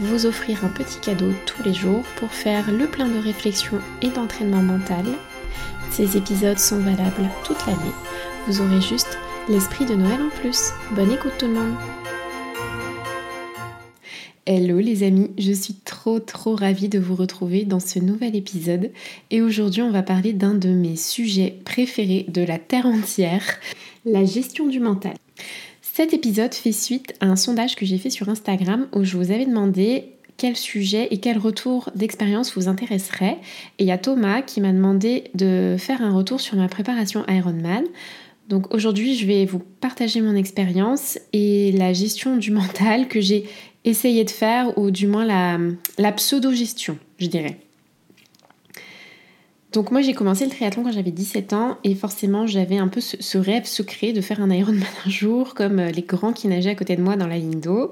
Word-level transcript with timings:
vous 0.00 0.26
offrir 0.26 0.64
un 0.64 0.68
petit 0.68 0.98
cadeau 1.00 1.32
tous 1.46 1.62
les 1.62 1.74
jours 1.74 2.04
pour 2.16 2.30
faire 2.30 2.70
le 2.70 2.86
plein 2.86 3.08
de 3.08 3.18
réflexion 3.18 3.78
et 4.02 4.08
d'entraînement 4.08 4.62
mental. 4.62 5.04
Ces 5.90 6.16
épisodes 6.16 6.58
sont 6.58 6.78
valables 6.78 7.28
toute 7.44 7.66
l'année. 7.66 7.94
Vous 8.46 8.60
aurez 8.60 8.80
juste 8.80 9.18
l'esprit 9.48 9.86
de 9.86 9.94
Noël 9.94 10.20
en 10.22 10.28
plus. 10.40 10.70
Bonne 10.92 11.12
écoute 11.12 11.32
tout 11.38 11.46
le 11.46 11.54
monde 11.54 11.74
Hello 14.46 14.78
les 14.78 15.02
amis, 15.02 15.30
je 15.36 15.52
suis 15.52 15.74
trop 15.74 16.20
trop 16.20 16.54
ravie 16.54 16.88
de 16.88 16.98
vous 16.98 17.14
retrouver 17.14 17.66
dans 17.66 17.80
ce 17.80 17.98
nouvel 17.98 18.34
épisode 18.34 18.92
et 19.30 19.42
aujourd'hui 19.42 19.82
on 19.82 19.90
va 19.90 20.02
parler 20.02 20.32
d'un 20.32 20.54
de 20.54 20.70
mes 20.70 20.96
sujets 20.96 21.58
préférés 21.66 22.24
de 22.28 22.40
la 22.40 22.58
Terre 22.58 22.86
entière, 22.86 23.44
la 24.06 24.24
gestion 24.24 24.66
du 24.66 24.80
mental. 24.80 25.12
Cet 25.98 26.14
épisode 26.14 26.54
fait 26.54 26.70
suite 26.70 27.14
à 27.18 27.26
un 27.26 27.34
sondage 27.34 27.74
que 27.74 27.84
j'ai 27.84 27.98
fait 27.98 28.08
sur 28.08 28.28
Instagram 28.28 28.86
où 28.94 29.02
je 29.02 29.16
vous 29.16 29.32
avais 29.32 29.46
demandé 29.46 30.12
quel 30.36 30.54
sujet 30.54 31.08
et 31.10 31.18
quel 31.18 31.38
retour 31.38 31.90
d'expérience 31.96 32.54
vous 32.54 32.68
intéresserait. 32.68 33.38
Et 33.80 33.82
il 33.82 33.86
y 33.86 33.90
a 33.90 33.98
Thomas 33.98 34.42
qui 34.42 34.60
m'a 34.60 34.70
demandé 34.70 35.24
de 35.34 35.74
faire 35.76 36.00
un 36.00 36.12
retour 36.14 36.40
sur 36.40 36.56
ma 36.56 36.68
préparation 36.68 37.24
Ironman. 37.26 37.82
Donc 38.48 38.72
aujourd'hui, 38.72 39.16
je 39.16 39.26
vais 39.26 39.44
vous 39.44 39.58
partager 39.58 40.20
mon 40.20 40.36
expérience 40.36 41.18
et 41.32 41.72
la 41.72 41.92
gestion 41.92 42.36
du 42.36 42.50
mental 42.52 43.08
que 43.08 43.20
j'ai 43.20 43.48
essayé 43.84 44.22
de 44.22 44.30
faire, 44.30 44.78
ou 44.78 44.92
du 44.92 45.08
moins 45.08 45.24
la, 45.24 45.58
la 45.98 46.12
pseudo-gestion, 46.12 46.96
je 47.18 47.26
dirais. 47.26 47.58
Donc 49.72 49.90
moi 49.90 50.00
j'ai 50.00 50.14
commencé 50.14 50.44
le 50.44 50.50
triathlon 50.50 50.82
quand 50.82 50.92
j'avais 50.92 51.10
17 51.10 51.52
ans 51.52 51.76
et 51.84 51.94
forcément 51.94 52.46
j'avais 52.46 52.78
un 52.78 52.88
peu 52.88 53.00
ce, 53.00 53.38
rêve 53.38 53.66
secret 53.66 54.12
de 54.12 54.20
faire 54.22 54.40
un 54.40 54.50
Ironman 54.50 54.82
un 55.06 55.10
jour 55.10 55.54
comme 55.54 55.78
euh, 55.78 55.90
les 55.90 56.02
grands 56.02 56.32
qui 56.32 56.48
nageaient 56.48 56.70
à 56.70 56.74
côté 56.74 56.96
de 56.96 57.02
moi 57.02 57.16
dans 57.16 57.26
la 57.26 57.36
ligne 57.38 57.60
d'eau. 57.60 57.90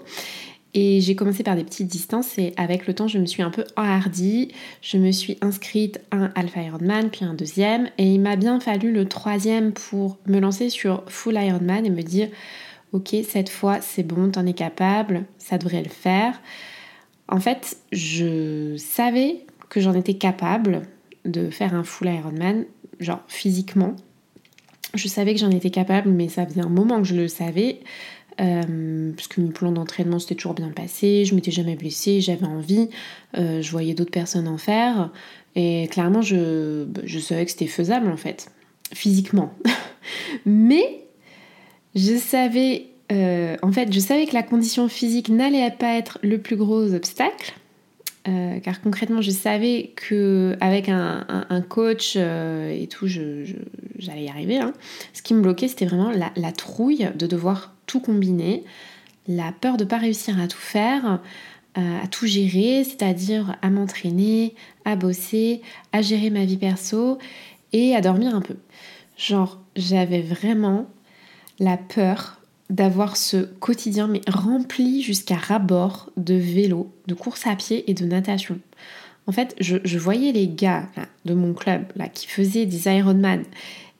Et 0.72 1.00
j'ai 1.00 1.16
commencé 1.16 1.42
par 1.42 1.56
des 1.56 1.64
petites 1.64 1.86
distances 1.86 2.38
et 2.38 2.52
avec 2.56 2.86
le 2.86 2.94
temps 2.94 3.08
je 3.08 3.18
me 3.18 3.26
suis 3.26 3.42
un 3.42 3.50
peu 3.50 3.64
enhardie. 3.76 4.52
Je 4.80 4.96
me 4.96 5.10
suis 5.10 5.36
inscrite 5.42 6.00
à 6.10 6.16
un 6.16 6.32
Alpha 6.34 6.62
Ironman 6.62 7.10
puis 7.10 7.26
un 7.26 7.34
deuxième 7.34 7.90
et 7.98 8.06
il 8.06 8.20
m'a 8.20 8.36
bien 8.36 8.58
fallu 8.58 8.90
le 8.90 9.06
troisième 9.06 9.72
pour 9.72 10.16
me 10.26 10.38
lancer 10.38 10.70
sur 10.70 11.04
Full 11.08 11.34
Ironman 11.34 11.84
et 11.84 11.90
me 11.90 12.02
dire 12.02 12.28
ok 12.92 13.16
cette 13.28 13.50
fois 13.50 13.82
c'est 13.82 14.02
bon, 14.02 14.30
t'en 14.30 14.46
es 14.46 14.54
capable, 14.54 15.24
ça 15.36 15.58
devrait 15.58 15.82
le 15.82 15.90
faire. 15.90 16.40
En 17.28 17.40
fait 17.40 17.76
je 17.92 18.76
savais 18.78 19.44
que 19.68 19.80
j'en 19.80 19.92
étais 19.92 20.14
capable 20.14 20.82
de 21.26 21.50
faire 21.50 21.74
un 21.74 21.84
full 21.84 22.08
Ironman, 22.08 22.64
genre 23.00 23.22
physiquement. 23.28 23.94
Je 24.94 25.08
savais 25.08 25.34
que 25.34 25.40
j'en 25.40 25.50
étais 25.50 25.70
capable, 25.70 26.10
mais 26.10 26.28
ça 26.28 26.46
faisait 26.46 26.60
un 26.62 26.68
moment 26.68 26.98
que 26.98 27.08
je 27.08 27.14
le 27.14 27.28
savais. 27.28 27.80
Euh, 28.40 29.12
parce 29.16 29.28
que 29.28 29.40
mon 29.40 29.48
plan 29.48 29.72
d'entraînement 29.72 30.18
s'était 30.18 30.34
toujours 30.34 30.52
bien 30.52 30.68
passé, 30.68 31.24
je 31.24 31.34
m'étais 31.34 31.50
jamais 31.50 31.74
blessée, 31.74 32.20
j'avais 32.20 32.44
envie, 32.44 32.90
euh, 33.38 33.62
je 33.62 33.70
voyais 33.70 33.94
d'autres 33.94 34.10
personnes 34.10 34.46
en 34.46 34.58
faire, 34.58 35.10
et 35.54 35.88
clairement 35.90 36.20
je, 36.20 36.86
je 37.04 37.18
savais 37.18 37.46
que 37.46 37.50
c'était 37.50 37.66
faisable 37.66 38.10
en 38.10 38.18
fait, 38.18 38.50
physiquement. 38.92 39.54
Mais 40.44 41.06
je 41.94 42.18
savais, 42.18 42.88
euh, 43.10 43.56
en 43.62 43.72
fait, 43.72 43.90
je 43.90 44.00
savais 44.00 44.26
que 44.26 44.34
la 44.34 44.42
condition 44.42 44.86
physique 44.88 45.30
n'allait 45.30 45.70
pas 45.70 45.94
être 45.94 46.18
le 46.22 46.36
plus 46.36 46.56
gros 46.56 46.92
obstacle, 46.92 47.54
euh, 48.28 48.58
car 48.60 48.80
concrètement, 48.80 49.22
je 49.22 49.30
savais 49.30 49.92
que 49.94 50.56
avec 50.60 50.88
un, 50.88 51.24
coach 51.68 52.14
euh, 52.16 52.70
et 52.70 52.88
tout, 52.88 53.06
j'allais 53.06 54.24
y 54.24 54.28
arriver. 54.28 54.58
Hein. 54.58 54.72
Ce 55.12 55.22
qui 55.22 55.34
me 55.34 55.42
bloquait, 55.42 55.68
c'était 55.68 55.86
vraiment 55.86 56.10
la, 56.10 56.52
trouille 56.52 57.08
de 57.14 57.26
devoir 57.26 57.74
tout 57.86 58.00
combiner, 58.00 58.64
la 59.28 59.52
peur 59.52 59.76
de 59.76 59.84
ne 59.84 59.88
pas 59.88 59.98
réussir 59.98 60.40
à 60.40 60.48
tout 60.48 60.58
faire, 60.58 61.20
euh, 61.78 62.02
à 62.02 62.06
tout 62.08 62.26
gérer, 62.26 62.82
c'est-à-dire 62.84 63.56
à 63.62 63.70
m'entraîner, 63.70 64.54
à 64.84 64.96
bosser, 64.96 65.62
à 65.92 66.02
gérer 66.02 66.30
ma 66.30 66.44
vie 66.44 66.56
perso 66.56 67.18
et 67.72 67.94
à 67.94 68.00
dormir 68.00 68.34
un 68.34 68.40
peu. 68.40 68.56
Genre, 69.16 69.60
j'avais 69.76 70.20
vraiment 70.20 70.86
la 71.58 71.76
peur 71.76 72.35
d'avoir 72.70 73.16
ce 73.16 73.36
quotidien 73.36 74.08
mais 74.08 74.20
rempli 74.28 75.02
jusqu'à 75.02 75.36
ras-bord 75.36 76.10
de 76.16 76.34
vélo, 76.34 76.92
de 77.06 77.14
course 77.14 77.46
à 77.46 77.54
pied 77.54 77.88
et 77.90 77.94
de 77.94 78.04
natation. 78.04 78.58
En 79.28 79.32
fait, 79.32 79.56
je, 79.58 79.98
voyais 79.98 80.32
les 80.32 80.48
gars 80.48 80.88
de 81.24 81.34
mon 81.34 81.52
club 81.52 81.84
là, 81.96 82.08
qui 82.08 82.26
faisaient 82.26 82.66
des 82.66 82.88
Ironman 82.88 83.42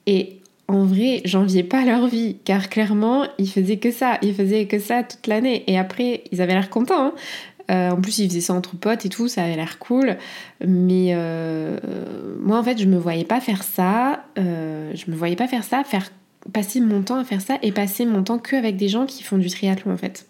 et 0.05 0.37
en 0.69 0.83
vrai, 0.83 1.21
j'enviais 1.23 1.63
pas 1.63 1.85
leur 1.85 2.07
vie 2.07 2.37
car 2.43 2.69
clairement, 2.69 3.25
ils 3.37 3.49
faisaient 3.49 3.77
que 3.77 3.91
ça, 3.91 4.17
ils 4.21 4.33
faisaient 4.33 4.65
que 4.65 4.79
ça 4.79 5.03
toute 5.03 5.27
l'année 5.27 5.63
et 5.67 5.77
après, 5.77 6.23
ils 6.31 6.41
avaient 6.41 6.53
l'air 6.53 6.69
contents. 6.69 7.07
Hein. 7.07 7.13
Euh, 7.69 7.91
en 7.91 8.01
plus, 8.01 8.19
ils 8.19 8.29
faisaient 8.29 8.41
ça 8.41 8.53
entre 8.53 8.77
potes 8.77 9.05
et 9.05 9.09
tout, 9.09 9.27
ça 9.27 9.43
avait 9.43 9.55
l'air 9.55 9.79
cool. 9.79 10.17
Mais 10.65 11.11
euh, 11.11 11.77
moi, 12.41 12.59
en 12.59 12.63
fait, 12.63 12.77
je 12.77 12.85
me 12.85 12.97
voyais 12.97 13.25
pas 13.25 13.41
faire 13.41 13.63
ça. 13.63 14.25
Euh, 14.37 14.91
je 14.93 15.09
me 15.11 15.15
voyais 15.15 15.35
pas 15.35 15.47
faire 15.47 15.63
ça, 15.63 15.83
faire 15.83 16.09
passer 16.53 16.79
mon 16.79 17.01
temps 17.01 17.17
à 17.17 17.23
faire 17.23 17.41
ça 17.41 17.57
et 17.61 17.71
passer 17.71 18.05
mon 18.05 18.23
temps 18.23 18.39
qu'avec 18.39 18.77
des 18.77 18.87
gens 18.87 19.05
qui 19.05 19.23
font 19.23 19.37
du 19.37 19.49
triathlon 19.49 19.93
en 19.93 19.97
fait. 19.97 20.27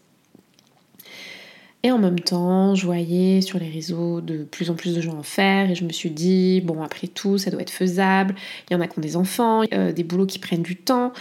Et 1.83 1.91
en 1.91 1.99
même 1.99 2.19
temps, 2.19 2.73
je 2.73 2.85
voyais 2.85 3.41
sur 3.41 3.59
les 3.59 3.69
réseaux 3.69 4.19
de 4.19 4.43
plus 4.43 4.71
en 4.71 4.75
plus 4.75 4.95
de 4.95 4.99
gens 4.99 5.15
en 5.17 5.23
faire 5.23 5.69
et 5.69 5.75
je 5.75 5.85
me 5.85 5.91
suis 5.91 6.09
dit, 6.09 6.59
bon, 6.61 6.81
après 6.81 7.07
tout, 7.07 7.37
ça 7.37 7.51
doit 7.51 7.61
être 7.61 7.69
faisable. 7.69 8.35
Il 8.69 8.73
y 8.73 8.75
en 8.75 8.81
a 8.81 8.87
qui 8.87 8.97
ont 8.97 9.01
des 9.01 9.15
enfants, 9.15 9.61
euh, 9.73 9.93
des 9.93 10.03
boulots 10.03 10.25
qui 10.25 10.39
prennent 10.39 10.63
du 10.63 10.75
temps, 10.75 11.13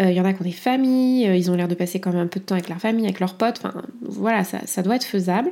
euh, 0.00 0.10
il 0.10 0.16
y 0.16 0.20
en 0.20 0.24
a 0.24 0.32
qui 0.32 0.42
ont 0.42 0.44
des 0.44 0.52
familles, 0.52 1.28
euh, 1.28 1.36
ils 1.36 1.50
ont 1.50 1.54
l'air 1.54 1.66
de 1.66 1.74
passer 1.74 1.98
quand 1.98 2.12
même 2.12 2.20
un 2.20 2.26
peu 2.26 2.40
de 2.40 2.44
temps 2.44 2.54
avec 2.54 2.68
leur 2.68 2.78
famille, 2.78 3.06
avec 3.06 3.20
leurs 3.20 3.34
potes. 3.34 3.56
Enfin, 3.64 3.82
voilà, 4.02 4.44
ça, 4.44 4.58
ça 4.66 4.82
doit 4.82 4.96
être 4.96 5.04
faisable. 5.04 5.50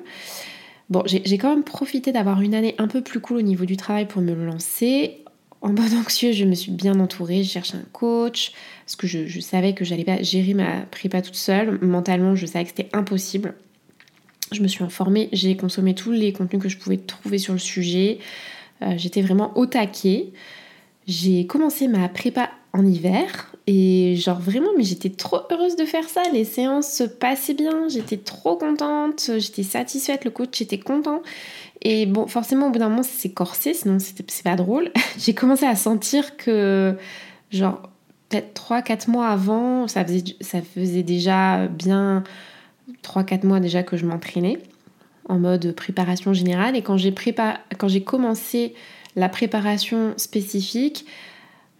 Bon, 0.90 1.02
j'ai 1.06 1.38
quand 1.38 1.50
même 1.50 1.62
profité 1.62 2.10
d'avoir 2.10 2.40
une 2.40 2.52
année 2.52 2.74
un 2.78 2.88
peu 2.88 3.00
plus 3.00 3.20
cool 3.20 3.36
au 3.36 3.42
niveau 3.42 3.64
du 3.64 3.76
travail 3.76 4.06
pour 4.06 4.20
me 4.22 4.34
lancer 4.34 5.19
en 5.62 5.69
mode 5.69 5.93
anxieux, 5.93 6.32
je 6.32 6.44
me 6.44 6.54
suis 6.54 6.72
bien 6.72 6.98
entourée, 7.00 7.43
je 7.44 7.50
cherchais 7.50 7.76
un 7.76 7.84
coach, 7.93 8.53
parce 8.87 8.97
que 8.97 9.06
je, 9.06 9.41
savais 9.41 9.75
que 9.75 9.84
j'allais 9.84 10.04
pas 10.04 10.22
gérer 10.22 10.54
ma 10.54 10.81
prépa 10.91 11.21
toute 11.21 11.34
seule. 11.34 11.78
Mentalement, 11.82 12.34
je 12.34 12.47
savais 12.47 12.65
que 12.65 12.71
c'était 12.71 12.88
impossible. 12.94 13.54
Je 14.53 14.62
me 14.62 14.69
suis 14.69 14.82
informée, 14.82 15.28
j'ai 15.32 15.56
consommé 15.56 15.94
tous 15.94 16.12
les 16.12 16.32
contenus 16.32 16.62
que 16.62 16.69
je 16.69 16.78
pouvais 16.78 16.97
trouver 16.97 17.38
sur 17.38 17.53
le 17.53 17.59
sujet. 17.59 18.19
Euh, 18.82 18.94
j'étais 18.97 19.22
vraiment 19.22 19.56
au 19.56 19.66
taquet. 19.66 20.32
J'ai 21.06 21.47
commencé 21.47 21.88
ma 21.88 22.09
prépa 22.09 22.50
en 22.72 22.86
hiver 22.86 23.53
et 23.66 24.16
genre 24.16 24.41
vraiment, 24.41 24.70
mais 24.76 24.84
j'étais 24.84 25.10
trop 25.10 25.41
heureuse 25.50 25.76
de 25.76 25.84
faire 25.84 26.08
ça. 26.08 26.22
Les 26.32 26.44
séances 26.44 26.91
se 26.91 27.04
passaient 27.04 27.54
bien, 27.54 27.88
j'étais 27.88 28.16
trop 28.16 28.56
contente, 28.56 29.31
j'étais 29.38 29.62
satisfaite, 29.62 30.25
le 30.25 30.31
coach 30.31 30.60
était 30.60 30.78
content. 30.78 31.22
Et 31.82 32.06
bon, 32.06 32.26
forcément, 32.26 32.69
au 32.69 32.70
bout 32.70 32.78
d'un 32.78 32.88
moment, 32.88 33.03
c'est 33.03 33.32
corsé, 33.32 33.75
sinon 33.75 33.98
c'est 33.98 34.42
pas 34.42 34.56
drôle. 34.56 34.91
J'ai 35.19 35.34
commencé 35.34 35.66
à 35.66 35.77
sentir 35.77 36.36
que, 36.36 36.97
genre, 37.50 37.83
peut-être 38.28 38.54
3-4 38.54 39.10
mois 39.10 39.28
avant, 39.28 39.89
ça 39.89 40.04
faisait, 40.04 41.03
déjà 41.03 41.66
bien 41.66 42.24
3-4 43.03 43.47
mois 43.47 43.60
déjà 43.60 43.83
que 43.83 43.97
je 43.97 44.04
m'entraînais 44.04 44.59
en 45.28 45.39
mode 45.39 45.72
préparation 45.72 46.33
générale. 46.33 46.77
Et 46.77 46.83
quand 46.83 46.97
j'ai 46.97 48.03
commencé 48.03 48.74
la 49.16 49.28
préparation 49.28 50.15
spécifique, 50.16 51.06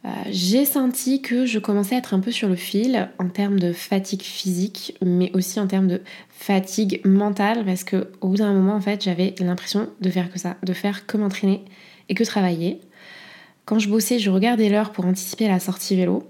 euh, 0.05 0.09
j'ai 0.31 0.65
senti 0.65 1.21
que 1.21 1.45
je 1.45 1.59
commençais 1.59 1.95
à 1.95 1.99
être 1.99 2.15
un 2.15 2.21
peu 2.21 2.33
sur 2.33 2.49
le 2.49 2.57
fil 2.57 3.11
en 3.19 3.29
termes 3.29 3.61
de 3.61 3.73
fatigue 3.73 4.23
physique, 4.23 4.97
mais 5.03 5.31
aussi 5.35 5.61
en 5.61 5.67
termes 5.67 5.89
de 5.89 6.01
fatigue 6.31 7.03
mentale, 7.05 7.65
parce 7.67 7.85
que 7.85 8.09
au 8.21 8.29
bout 8.29 8.37
d'un 8.37 8.53
moment, 8.53 8.75
en 8.75 8.81
fait, 8.81 9.03
j'avais 9.03 9.35
l'impression 9.41 9.91
de 10.01 10.11
faire 10.11 10.33
que 10.33 10.39
ça, 10.39 10.57
de 10.63 10.73
faire 10.73 11.07
que 11.07 11.19
m'entraîner 11.19 11.63
et 12.09 12.15
que 12.15 12.25
travailler. 12.25 12.81
Quand 13.67 13.79
je 13.79 13.91
bossais, 13.91 14.19
je 14.19 14.31
regardais 14.31 14.71
l'heure 14.71 14.93
pour 14.93 15.05
anticiper 15.05 15.49
la 15.49 15.61
sortie 15.61 15.97
vélo. 15.97 16.27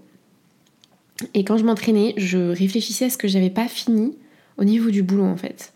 Et 1.35 1.45
quand 1.45 1.57
je 1.57 1.65
m'entraînais, 1.65 2.15
je 2.17 2.39
réfléchissais 2.39 3.07
à 3.07 3.11
ce 3.11 3.19
que 3.19 3.29
j'avais 3.29 3.51
pas 3.51 3.69
fini 3.69 4.17
au 4.59 4.65
niveau 4.65 4.91
du 4.91 5.03
boulot 5.03 5.25
en 5.25 5.37
fait. 5.37 5.73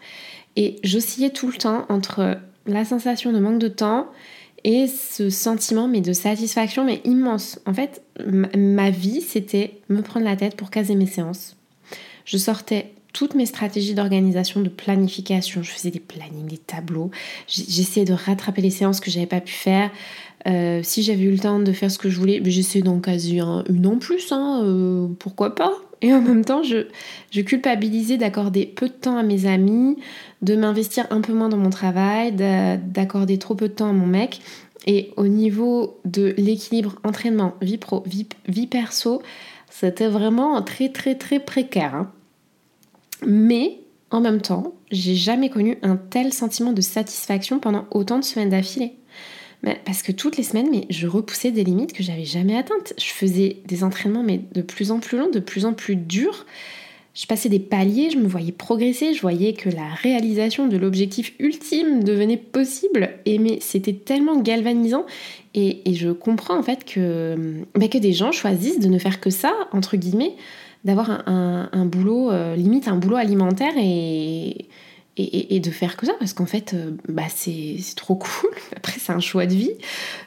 Et 0.57 0.77
j'oscillais 0.83 1.31
tout 1.31 1.47
le 1.47 1.55
temps 1.55 1.87
entre 1.89 2.39
la 2.67 2.85
sensation 2.85 3.33
de 3.33 3.39
manque 3.39 3.59
de 3.59 3.69
temps 3.69 4.09
et 4.65 4.87
ce 4.87 5.31
sentiment 5.31 5.89
mais 5.89 6.01
de 6.01 6.13
satisfaction 6.13 6.85
mais 6.85 7.01
immense. 7.05 7.61
En 7.67 7.75
fait, 7.75 8.03
ma 8.27 8.91
vie 8.91 9.21
c'était 9.21 9.79
me 9.89 10.03
prendre 10.03 10.27
la 10.27 10.37
tête 10.37 10.57
pour 10.57 10.71
caser 10.71 10.95
mes 10.95 11.07
séances. 11.07 11.57
Je 12.25 12.39
sortais 12.39 12.93
toutes 13.15 13.35
mes 13.35 13.47
stratégies 13.47 13.95
d'organisation, 13.95 14.61
de 14.61 14.69
planification. 14.69 15.63
Je 15.63 15.71
faisais 15.71 15.91
des 15.91 16.01
plannings, 16.01 16.49
des 16.49 16.59
tableaux. 16.59 17.11
J'essayais 17.47 18.05
de 18.05 18.13
rattraper 18.13 18.61
les 18.61 18.71
séances 18.71 19.01
que 19.01 19.11
j'avais 19.11 19.27
pas 19.27 19.41
pu 19.41 19.53
faire. 19.53 19.91
Euh, 20.47 20.81
si 20.83 21.03
j'avais 21.03 21.23
eu 21.23 21.31
le 21.31 21.39
temps 21.39 21.61
de 21.61 21.73
faire 21.73 21.91
ce 21.91 21.99
que 21.99 22.11
je 22.11 22.19
voulais, 22.19 22.43
j'essayais 22.45 22.83
d'en 22.83 23.01
caser 23.01 23.41
une 23.69 23.87
en 23.87 23.97
plus, 23.97 24.31
hein, 24.31 24.61
euh, 24.65 25.07
pourquoi 25.19 25.55
pas? 25.55 25.73
Et 26.03 26.13
en 26.13 26.21
même 26.21 26.45
temps, 26.45 26.63
je, 26.63 27.41
culpabilisais 27.41 28.17
d'accorder 28.17 28.67
peu 28.67 28.89
de 28.89 28.93
temps 28.93 29.17
à 29.17 29.23
mes 29.23 29.47
amis, 29.47 29.97
de 30.43 30.57
m'investir 30.57 31.07
un 31.11 31.21
peu 31.21 31.33
moins 31.33 31.49
dans 31.49 31.57
mon 31.57 31.71
travail, 31.71 32.33
d'accorder 32.33 33.39
trop 33.39 33.55
peu 33.55 33.69
de 33.69 33.75
temps 33.75 33.89
à 33.89 33.93
mon 33.93 34.07
mec. 34.07 34.41
Et 34.87 35.13
au 35.17 35.27
niveau 35.27 35.99
de 36.05 36.35
l'équilibre 36.37 36.97
entraînement, 37.05 37.55
vie 37.63 37.79
pro, 37.79 38.03
vie, 38.07 38.27
vie 38.49 38.67
perso, 38.67 39.23
c'était 39.71 40.09
vraiment 40.09 40.61
très 40.63 40.91
très 40.91 41.15
très 41.15 41.41
précaire. 41.41 41.95
Hein. 41.95 42.11
Mais 43.27 43.81
en 44.11 44.21
même 44.21 44.41
temps, 44.41 44.75
j'ai 44.91 45.15
jamais 45.15 45.49
connu 45.49 45.79
un 45.83 45.97
tel 45.97 46.33
sentiment 46.33 46.73
de 46.73 46.83
satisfaction 46.83 47.59
pendant 47.59 47.87
autant 47.91 48.19
de 48.19 48.25
semaines 48.25 48.51
d'affilée. 48.51 48.95
Mais 49.65 49.81
parce 49.85 50.03
que 50.03 50.13
toutes 50.13 50.37
les 50.37 50.43
semaines, 50.43 50.69
mais 50.71 50.87
je 50.91 51.07
repoussais 51.07 51.51
des 51.51 51.65
limites 51.65 51.95
que 51.95 52.03
j'avais 52.03 52.25
jamais 52.25 52.57
atteintes. 52.57 52.93
Je 52.99 53.07
faisais 53.07 53.57
des 53.67 53.83
entraînements 53.83 54.23
mais 54.23 54.41
de 54.53 54.63
plus 54.63 54.91
en 54.91 55.01
plus 55.01 55.19
longs, 55.19 55.31
de 55.31 55.41
plus 55.41 55.65
en 55.65 55.73
plus 55.73 55.97
durs. 55.97 56.47
Je 57.15 57.27
passais 57.27 57.49
des 57.49 57.61
paliers, 57.61 58.11
je 58.11 58.19
me 58.19 58.27
voyais 58.27 58.51
progresser, 58.51 59.15
je 59.15 59.21
voyais 59.21 59.53
que 59.53 59.71
la 59.71 59.89
réalisation 60.03 60.67
de 60.67 60.77
l'objectif 60.77 61.33
ultime 61.39 62.03
devenait 62.03 62.37
possible. 62.37 63.11
Et 63.25 63.39
mais 63.39 63.59
c'était 63.61 63.93
tellement 63.95 64.41
galvanisant. 64.41 65.07
Et, 65.55 65.81
je 65.95 66.11
comprends 66.11 66.59
en 66.59 66.63
fait 66.65 66.85
que, 66.85 67.63
bah, 67.77 67.87
que 67.87 67.99
des 67.99 68.13
gens 68.13 68.33
choisissent 68.33 68.81
de 68.81 68.89
ne 68.89 68.99
faire 68.99 69.21
que 69.21 69.31
ça, 69.31 69.55
entre 69.73 69.97
guillemets, 69.97 70.35
d'avoir 70.85 71.29
un, 71.29 71.87
boulot, 71.87 72.33
euh, 72.33 72.57
limite 72.57 72.89
un 72.89 72.97
boulot 72.97 73.17
alimentaire 73.17 73.73
et, 73.79 74.67
et, 75.17 75.61
de 75.61 75.71
faire 75.71 75.97
que 75.97 76.07
ça, 76.07 76.13
parce 76.19 76.33
qu'en 76.33 76.47
fait, 76.47 76.75
euh, 76.75 76.91
bah, 77.09 77.23
c'est 77.35 77.77
trop 77.97 78.15
cool. 78.17 78.51
Après, 78.77 78.99
c'est 78.99 79.13
un 79.13 79.21
choix 79.21 79.47
de 79.47 79.55
vie. 79.55 79.75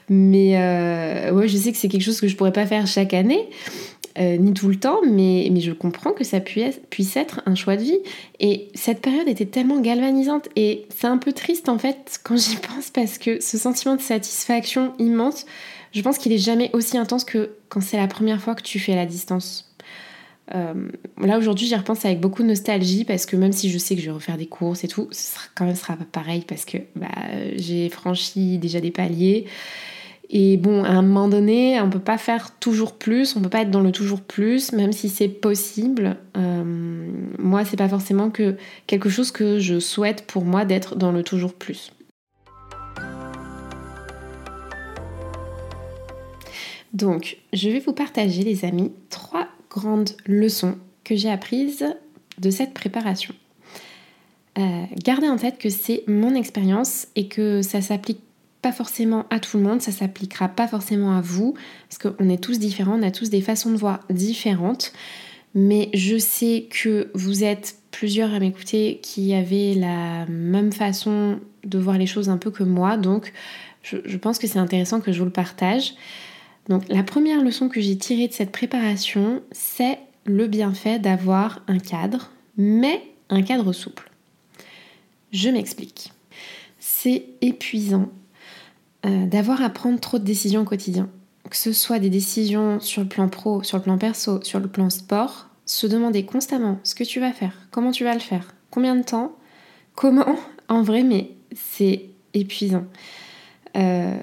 Mais 0.08 0.56
euh, 0.56 1.32
ouais, 1.32 1.48
je 1.48 1.56
sais 1.56 1.72
que 1.72 1.78
c'est 1.78 1.88
quelque 1.88 2.02
chose 2.02 2.20
que 2.20 2.28
je 2.28 2.36
pourrais 2.36 2.52
pas 2.52 2.66
faire 2.66 2.86
chaque 2.86 3.14
année, 3.14 3.48
ni 4.18 4.52
tout 4.52 4.68
le 4.68 4.74
temps, 4.74 4.98
mais, 5.06 5.48
mais 5.52 5.60
je 5.60 5.70
comprends 5.70 6.10
que 6.10 6.24
ça 6.24 6.40
puisse, 6.40 6.80
puisse 6.90 7.16
être 7.16 7.40
un 7.46 7.54
choix 7.54 7.76
de 7.76 7.82
vie. 7.82 7.98
Et 8.40 8.68
cette 8.74 9.00
période 9.00 9.28
était 9.28 9.46
tellement 9.46 9.80
galvanisante, 9.80 10.48
et 10.56 10.86
c'est 10.96 11.06
un 11.06 11.18
peu 11.18 11.32
triste 11.32 11.68
en 11.68 11.78
fait 11.78 12.18
quand 12.24 12.36
j'y 12.36 12.56
pense, 12.56 12.90
parce 12.90 13.18
que 13.18 13.40
ce 13.40 13.56
sentiment 13.58 13.94
de 13.94 14.00
satisfaction 14.00 14.92
immense, 14.98 15.46
je 15.92 16.02
pense 16.02 16.18
qu'il 16.18 16.32
est 16.32 16.38
jamais 16.38 16.70
aussi 16.72 16.98
intense 16.98 17.24
que 17.24 17.50
quand 17.68 17.80
c'est 17.80 17.96
la 17.96 18.08
première 18.08 18.40
fois 18.40 18.54
que 18.54 18.62
tu 18.62 18.78
fais 18.78 18.94
la 18.94 19.06
distance. 19.06 19.67
Euh, 20.54 20.88
là 21.20 21.36
aujourd'hui 21.36 21.66
j'y 21.66 21.74
repense 21.74 22.06
avec 22.06 22.20
beaucoup 22.20 22.42
de 22.42 22.48
nostalgie 22.48 23.04
parce 23.04 23.26
que 23.26 23.36
même 23.36 23.52
si 23.52 23.68
je 23.68 23.76
sais 23.76 23.94
que 23.94 24.00
je 24.00 24.06
vais 24.06 24.12
refaire 24.12 24.38
des 24.38 24.46
courses 24.46 24.82
et 24.82 24.88
tout, 24.88 25.08
ce 25.10 25.34
sera 25.34 25.44
quand 25.54 25.66
même 25.66 25.74
sera 25.74 25.96
pareil 26.10 26.44
parce 26.48 26.64
que 26.64 26.78
bah, 26.96 27.08
j'ai 27.56 27.88
franchi 27.90 28.58
déjà 28.58 28.80
des 28.80 28.90
paliers. 28.90 29.46
Et 30.30 30.58
bon, 30.58 30.84
à 30.84 30.90
un 30.90 31.02
moment 31.02 31.28
donné, 31.28 31.80
on 31.80 31.88
peut 31.88 31.98
pas 31.98 32.18
faire 32.18 32.50
toujours 32.58 32.92
plus, 32.92 33.34
on 33.34 33.40
peut 33.40 33.48
pas 33.48 33.62
être 33.62 33.70
dans 33.70 33.80
le 33.80 33.92
toujours 33.92 34.20
plus, 34.20 34.72
même 34.72 34.92
si 34.92 35.08
c'est 35.08 35.28
possible. 35.28 36.18
Euh, 36.36 37.10
moi, 37.38 37.64
c'est 37.64 37.78
pas 37.78 37.88
forcément 37.88 38.28
que 38.28 38.56
quelque 38.86 39.08
chose 39.08 39.30
que 39.30 39.58
je 39.58 39.80
souhaite 39.80 40.26
pour 40.26 40.44
moi 40.44 40.66
d'être 40.66 40.96
dans 40.96 41.12
le 41.12 41.22
toujours 41.22 41.54
plus. 41.54 41.92
Donc, 46.92 47.38
je 47.54 47.70
vais 47.70 47.80
vous 47.80 47.94
partager, 47.94 48.42
les 48.42 48.66
amis, 48.66 48.92
trois 49.08 49.47
grandes 49.70 50.10
leçons 50.26 50.76
que 51.04 51.16
j'ai 51.16 51.30
apprises 51.30 51.84
de 52.38 52.50
cette 52.50 52.74
préparation. 52.74 53.34
Euh, 54.58 54.84
gardez 55.02 55.28
en 55.28 55.36
tête 55.36 55.58
que 55.58 55.68
c'est 55.68 56.02
mon 56.06 56.34
expérience 56.34 57.06
et 57.16 57.28
que 57.28 57.62
ça 57.62 57.80
s'applique 57.80 58.20
pas 58.60 58.72
forcément 58.72 59.24
à 59.30 59.38
tout 59.38 59.56
le 59.56 59.62
monde, 59.62 59.80
ça 59.80 59.92
s'appliquera 59.92 60.48
pas 60.48 60.66
forcément 60.66 61.16
à 61.16 61.20
vous, 61.20 61.54
parce 61.88 61.98
qu'on 61.98 62.28
est 62.28 62.42
tous 62.42 62.58
différents, 62.58 62.98
on 62.98 63.02
a 63.02 63.12
tous 63.12 63.30
des 63.30 63.40
façons 63.40 63.70
de 63.70 63.76
voir 63.76 64.00
différentes. 64.10 64.92
Mais 65.54 65.90
je 65.94 66.18
sais 66.18 66.66
que 66.68 67.10
vous 67.14 67.44
êtes 67.44 67.76
plusieurs 67.90 68.34
à 68.34 68.40
m'écouter 68.40 69.00
qui 69.02 69.32
avaient 69.32 69.74
la 69.74 70.26
même 70.26 70.72
façon 70.72 71.38
de 71.64 71.78
voir 71.78 71.98
les 71.98 72.06
choses 72.06 72.28
un 72.28 72.36
peu 72.36 72.50
que 72.50 72.64
moi, 72.64 72.96
donc 72.96 73.32
je 73.82 74.16
pense 74.16 74.38
que 74.38 74.46
c'est 74.46 74.58
intéressant 74.58 75.00
que 75.00 75.12
je 75.12 75.18
vous 75.18 75.24
le 75.24 75.30
partage. 75.30 75.94
Donc 76.68 76.84
la 76.88 77.02
première 77.02 77.42
leçon 77.42 77.68
que 77.68 77.80
j'ai 77.80 77.96
tirée 77.96 78.28
de 78.28 78.32
cette 78.32 78.52
préparation, 78.52 79.42
c'est 79.52 79.98
le 80.24 80.46
bienfait 80.46 80.98
d'avoir 80.98 81.62
un 81.66 81.78
cadre, 81.78 82.30
mais 82.56 83.02
un 83.30 83.42
cadre 83.42 83.72
souple. 83.72 84.10
Je 85.32 85.48
m'explique. 85.48 86.12
C'est 86.78 87.24
épuisant 87.40 88.08
euh, 89.06 89.26
d'avoir 89.26 89.62
à 89.62 89.70
prendre 89.70 89.98
trop 90.00 90.18
de 90.18 90.24
décisions 90.24 90.62
au 90.62 90.64
quotidien. 90.64 91.08
Que 91.48 91.56
ce 91.56 91.72
soit 91.72 91.98
des 91.98 92.10
décisions 92.10 92.80
sur 92.80 93.02
le 93.02 93.08
plan 93.08 93.28
pro, 93.28 93.62
sur 93.62 93.78
le 93.78 93.82
plan 93.82 93.96
perso, 93.96 94.42
sur 94.42 94.60
le 94.60 94.68
plan 94.68 94.90
sport, 94.90 95.48
se 95.64 95.86
demander 95.86 96.24
constamment 96.24 96.78
ce 96.82 96.94
que 96.94 97.04
tu 97.04 97.20
vas 97.20 97.32
faire, 97.32 97.54
comment 97.70 97.90
tu 97.90 98.04
vas 98.04 98.14
le 98.14 98.20
faire, 98.20 98.54
combien 98.70 98.96
de 98.96 99.02
temps, 99.02 99.32
comment, 99.94 100.36
en 100.68 100.82
vrai, 100.82 101.02
mais 101.02 101.30
c'est 101.54 102.06
épuisant. 102.34 102.84
Euh, 103.76 104.18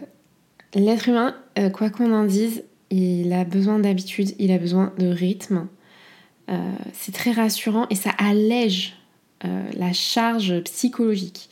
L'être 0.73 1.07
humain, 1.07 1.35
euh, 1.57 1.69
quoi 1.69 1.89
qu'on 1.89 2.13
en 2.13 2.25
dise, 2.25 2.63
il 2.89 3.33
a 3.33 3.45
besoin 3.45 3.79
d'habitude, 3.79 4.31
il 4.39 4.51
a 4.51 4.57
besoin 4.57 4.93
de 4.97 5.07
rythme. 5.07 5.67
Euh, 6.49 6.71
c'est 6.93 7.13
très 7.13 7.31
rassurant 7.31 7.87
et 7.89 7.95
ça 7.95 8.11
allège 8.17 8.93
euh, 9.43 9.63
la 9.73 9.93
charge 9.93 10.61
psychologique. 10.63 11.49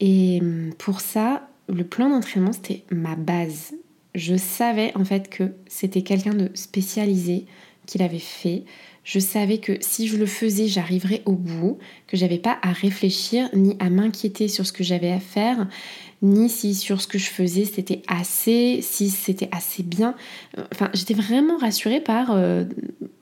Et 0.00 0.38
hum, 0.40 0.72
pour 0.78 1.00
ça, 1.00 1.48
le 1.68 1.84
plan 1.84 2.08
d'entraînement, 2.10 2.52
c'était 2.52 2.84
ma 2.90 3.16
base. 3.16 3.74
Je 4.14 4.36
savais 4.36 4.92
en 4.96 5.04
fait 5.04 5.28
que 5.28 5.52
c'était 5.66 6.02
quelqu'un 6.02 6.34
de 6.34 6.50
spécialisé 6.54 7.46
qui 7.86 7.98
l'avait 7.98 8.18
fait. 8.18 8.64
Je 9.04 9.20
savais 9.20 9.58
que 9.58 9.72
si 9.80 10.08
je 10.08 10.16
le 10.16 10.26
faisais, 10.26 10.66
j'arriverais 10.66 11.22
au 11.26 11.32
bout, 11.32 11.78
que 12.08 12.16
j'avais 12.16 12.38
pas 12.38 12.58
à 12.62 12.72
réfléchir 12.72 13.48
ni 13.54 13.76
à 13.78 13.88
m'inquiéter 13.88 14.48
sur 14.48 14.66
ce 14.66 14.72
que 14.72 14.82
j'avais 14.82 15.12
à 15.12 15.20
faire, 15.20 15.68
ni 16.22 16.48
si 16.48 16.74
sur 16.74 17.00
ce 17.00 17.06
que 17.06 17.18
je 17.18 17.28
faisais 17.28 17.64
c'était 17.64 18.02
assez, 18.08 18.80
si 18.82 19.10
c'était 19.10 19.48
assez 19.52 19.82
bien. 19.82 20.14
Enfin, 20.72 20.90
j'étais 20.94 21.14
vraiment 21.14 21.58
rassurée 21.58 22.00
par 22.00 22.30
euh, 22.30 22.64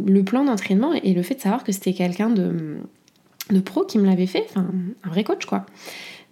le 0.05 0.23
plan 0.23 0.45
d'entraînement 0.45 0.93
et 0.93 1.13
le 1.13 1.23
fait 1.23 1.35
de 1.35 1.41
savoir 1.41 1.65
que 1.65 1.73
c'était 1.73 1.93
quelqu'un 1.93 2.31
de, 2.31 2.79
de 3.51 3.61
pro 3.61 3.85
qui 3.85 3.99
me 3.99 4.07
l'avait 4.07 4.27
fait, 4.27 4.47
enfin, 4.51 4.67
un 5.03 5.09
vrai 5.09 5.25
coach 5.25 5.47
quoi. 5.47 5.67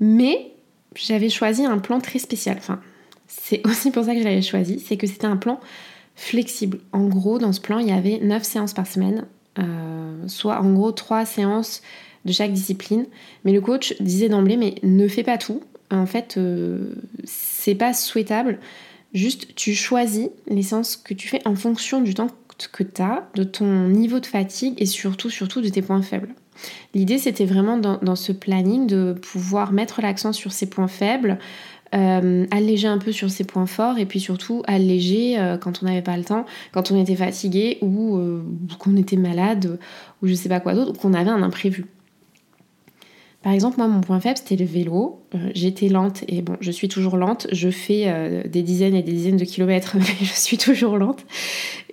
Mais 0.00 0.52
j'avais 0.94 1.28
choisi 1.28 1.64
un 1.64 1.78
plan 1.78 2.00
très 2.00 2.18
spécial. 2.18 2.56
Enfin, 2.58 2.80
c'est 3.26 3.66
aussi 3.66 3.90
pour 3.90 4.04
ça 4.04 4.14
que 4.14 4.20
je 4.20 4.24
l'avais 4.24 4.42
choisi, 4.42 4.80
c'est 4.80 4.96
que 4.96 5.06
c'était 5.06 5.26
un 5.26 5.36
plan 5.36 5.60
flexible. 6.14 6.78
En 6.92 7.06
gros, 7.06 7.38
dans 7.38 7.52
ce 7.52 7.60
plan, 7.60 7.78
il 7.78 7.88
y 7.88 7.92
avait 7.92 8.18
9 8.22 8.42
séances 8.42 8.74
par 8.74 8.86
semaine, 8.86 9.26
euh, 9.58 10.28
soit 10.28 10.60
en 10.60 10.72
gros 10.72 10.92
3 10.92 11.24
séances 11.24 11.82
de 12.24 12.32
chaque 12.32 12.52
discipline. 12.52 13.06
Mais 13.44 13.52
le 13.52 13.60
coach 13.60 13.94
disait 14.00 14.28
d'emblée, 14.28 14.56
mais 14.56 14.74
ne 14.82 15.08
fais 15.08 15.22
pas 15.22 15.38
tout, 15.38 15.62
en 15.96 16.06
fait, 16.06 16.36
euh, 16.36 16.94
c'est 17.24 17.74
pas 17.74 17.92
souhaitable. 17.92 18.58
Juste, 19.12 19.54
tu 19.54 19.74
choisis 19.74 20.30
l'essence 20.48 20.96
que 20.96 21.14
tu 21.14 21.28
fais 21.28 21.46
en 21.46 21.54
fonction 21.54 22.00
du 22.00 22.14
temps 22.14 22.28
que 22.72 22.82
tu 22.82 23.02
as, 23.02 23.28
de 23.34 23.42
ton 23.42 23.88
niveau 23.88 24.20
de 24.20 24.26
fatigue 24.26 24.74
et 24.78 24.86
surtout, 24.86 25.30
surtout 25.30 25.60
de 25.60 25.68
tes 25.68 25.82
points 25.82 26.02
faibles. 26.02 26.34
L'idée, 26.94 27.18
c'était 27.18 27.44
vraiment 27.44 27.76
dans, 27.76 28.16
ce 28.16 28.30
planning 28.30 28.86
de 28.86 29.14
pouvoir 29.20 29.72
mettre 29.72 30.00
l'accent 30.00 30.32
sur 30.32 30.52
ces 30.52 30.68
points 30.68 30.86
faibles, 30.86 31.38
euh, 31.94 32.46
alléger 32.50 32.86
un 32.86 32.98
peu 32.98 33.10
sur 33.10 33.30
ses 33.30 33.44
points 33.44 33.66
forts 33.66 33.98
et 33.98 34.06
puis 34.06 34.20
surtout 34.20 34.62
alléger 34.66 35.38
euh, 35.38 35.58
quand 35.58 35.82
on 35.82 35.86
n'avait 35.86 36.02
pas 36.02 36.16
le 36.16 36.24
temps, 36.24 36.46
quand 36.72 36.92
on 36.92 37.00
était 37.00 37.16
fatigué 37.16 37.78
ou 37.82 38.18
qu'on 38.78 38.96
était 38.96 39.16
malade 39.16 39.78
ou 40.22 40.28
je 40.28 40.34
sais 40.34 40.48
pas 40.48 40.60
quoi 40.60 40.74
d'autre, 40.74 40.92
ou 40.92 40.94
qu'on 40.94 41.14
avait 41.14 41.30
un 41.30 41.42
imprévu. 41.42 41.86
Par 43.42 43.52
exemple, 43.52 43.78
moi, 43.78 43.88
mon 43.88 44.00
point 44.00 44.20
faible, 44.20 44.38
c'était 44.38 44.56
le 44.56 44.64
vélo. 44.64 45.20
Euh, 45.34 45.50
j'étais 45.54 45.88
lente 45.88 46.22
et 46.28 46.42
bon, 46.42 46.56
je 46.60 46.70
suis 46.70 46.88
toujours 46.88 47.16
lente. 47.16 47.48
Je 47.50 47.70
fais 47.70 48.04
euh, 48.06 48.42
des 48.46 48.62
dizaines 48.62 48.94
et 48.94 49.02
des 49.02 49.12
dizaines 49.12 49.36
de 49.36 49.44
kilomètres, 49.44 49.96
mais 49.98 50.04
je 50.20 50.32
suis 50.32 50.58
toujours 50.58 50.96
lente. 50.96 51.24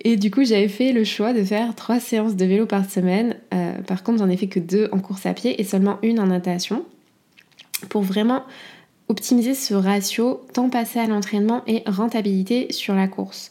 Et 0.04 0.16
du 0.16 0.30
coup, 0.30 0.44
j'avais 0.44 0.68
fait 0.68 0.92
le 0.92 1.02
choix 1.02 1.32
de 1.32 1.42
faire 1.42 1.74
trois 1.74 1.98
séances 1.98 2.36
de 2.36 2.44
vélo 2.44 2.66
par 2.66 2.88
semaine. 2.88 3.36
Euh, 3.52 3.78
par 3.82 4.04
contre, 4.04 4.18
j'en 4.18 4.28
ai 4.28 4.36
fait 4.36 4.46
que 4.46 4.60
deux 4.60 4.88
en 4.92 5.00
course 5.00 5.26
à 5.26 5.34
pied 5.34 5.60
et 5.60 5.64
seulement 5.64 5.98
une 6.02 6.20
en 6.20 6.26
natation 6.26 6.84
pour 7.88 8.02
vraiment 8.02 8.44
optimiser 9.08 9.54
ce 9.54 9.74
ratio 9.74 10.42
temps 10.52 10.70
passé 10.70 11.00
à 11.00 11.06
l'entraînement 11.08 11.62
et 11.66 11.82
rentabilité 11.86 12.68
sur 12.70 12.94
la 12.94 13.08
course. 13.08 13.50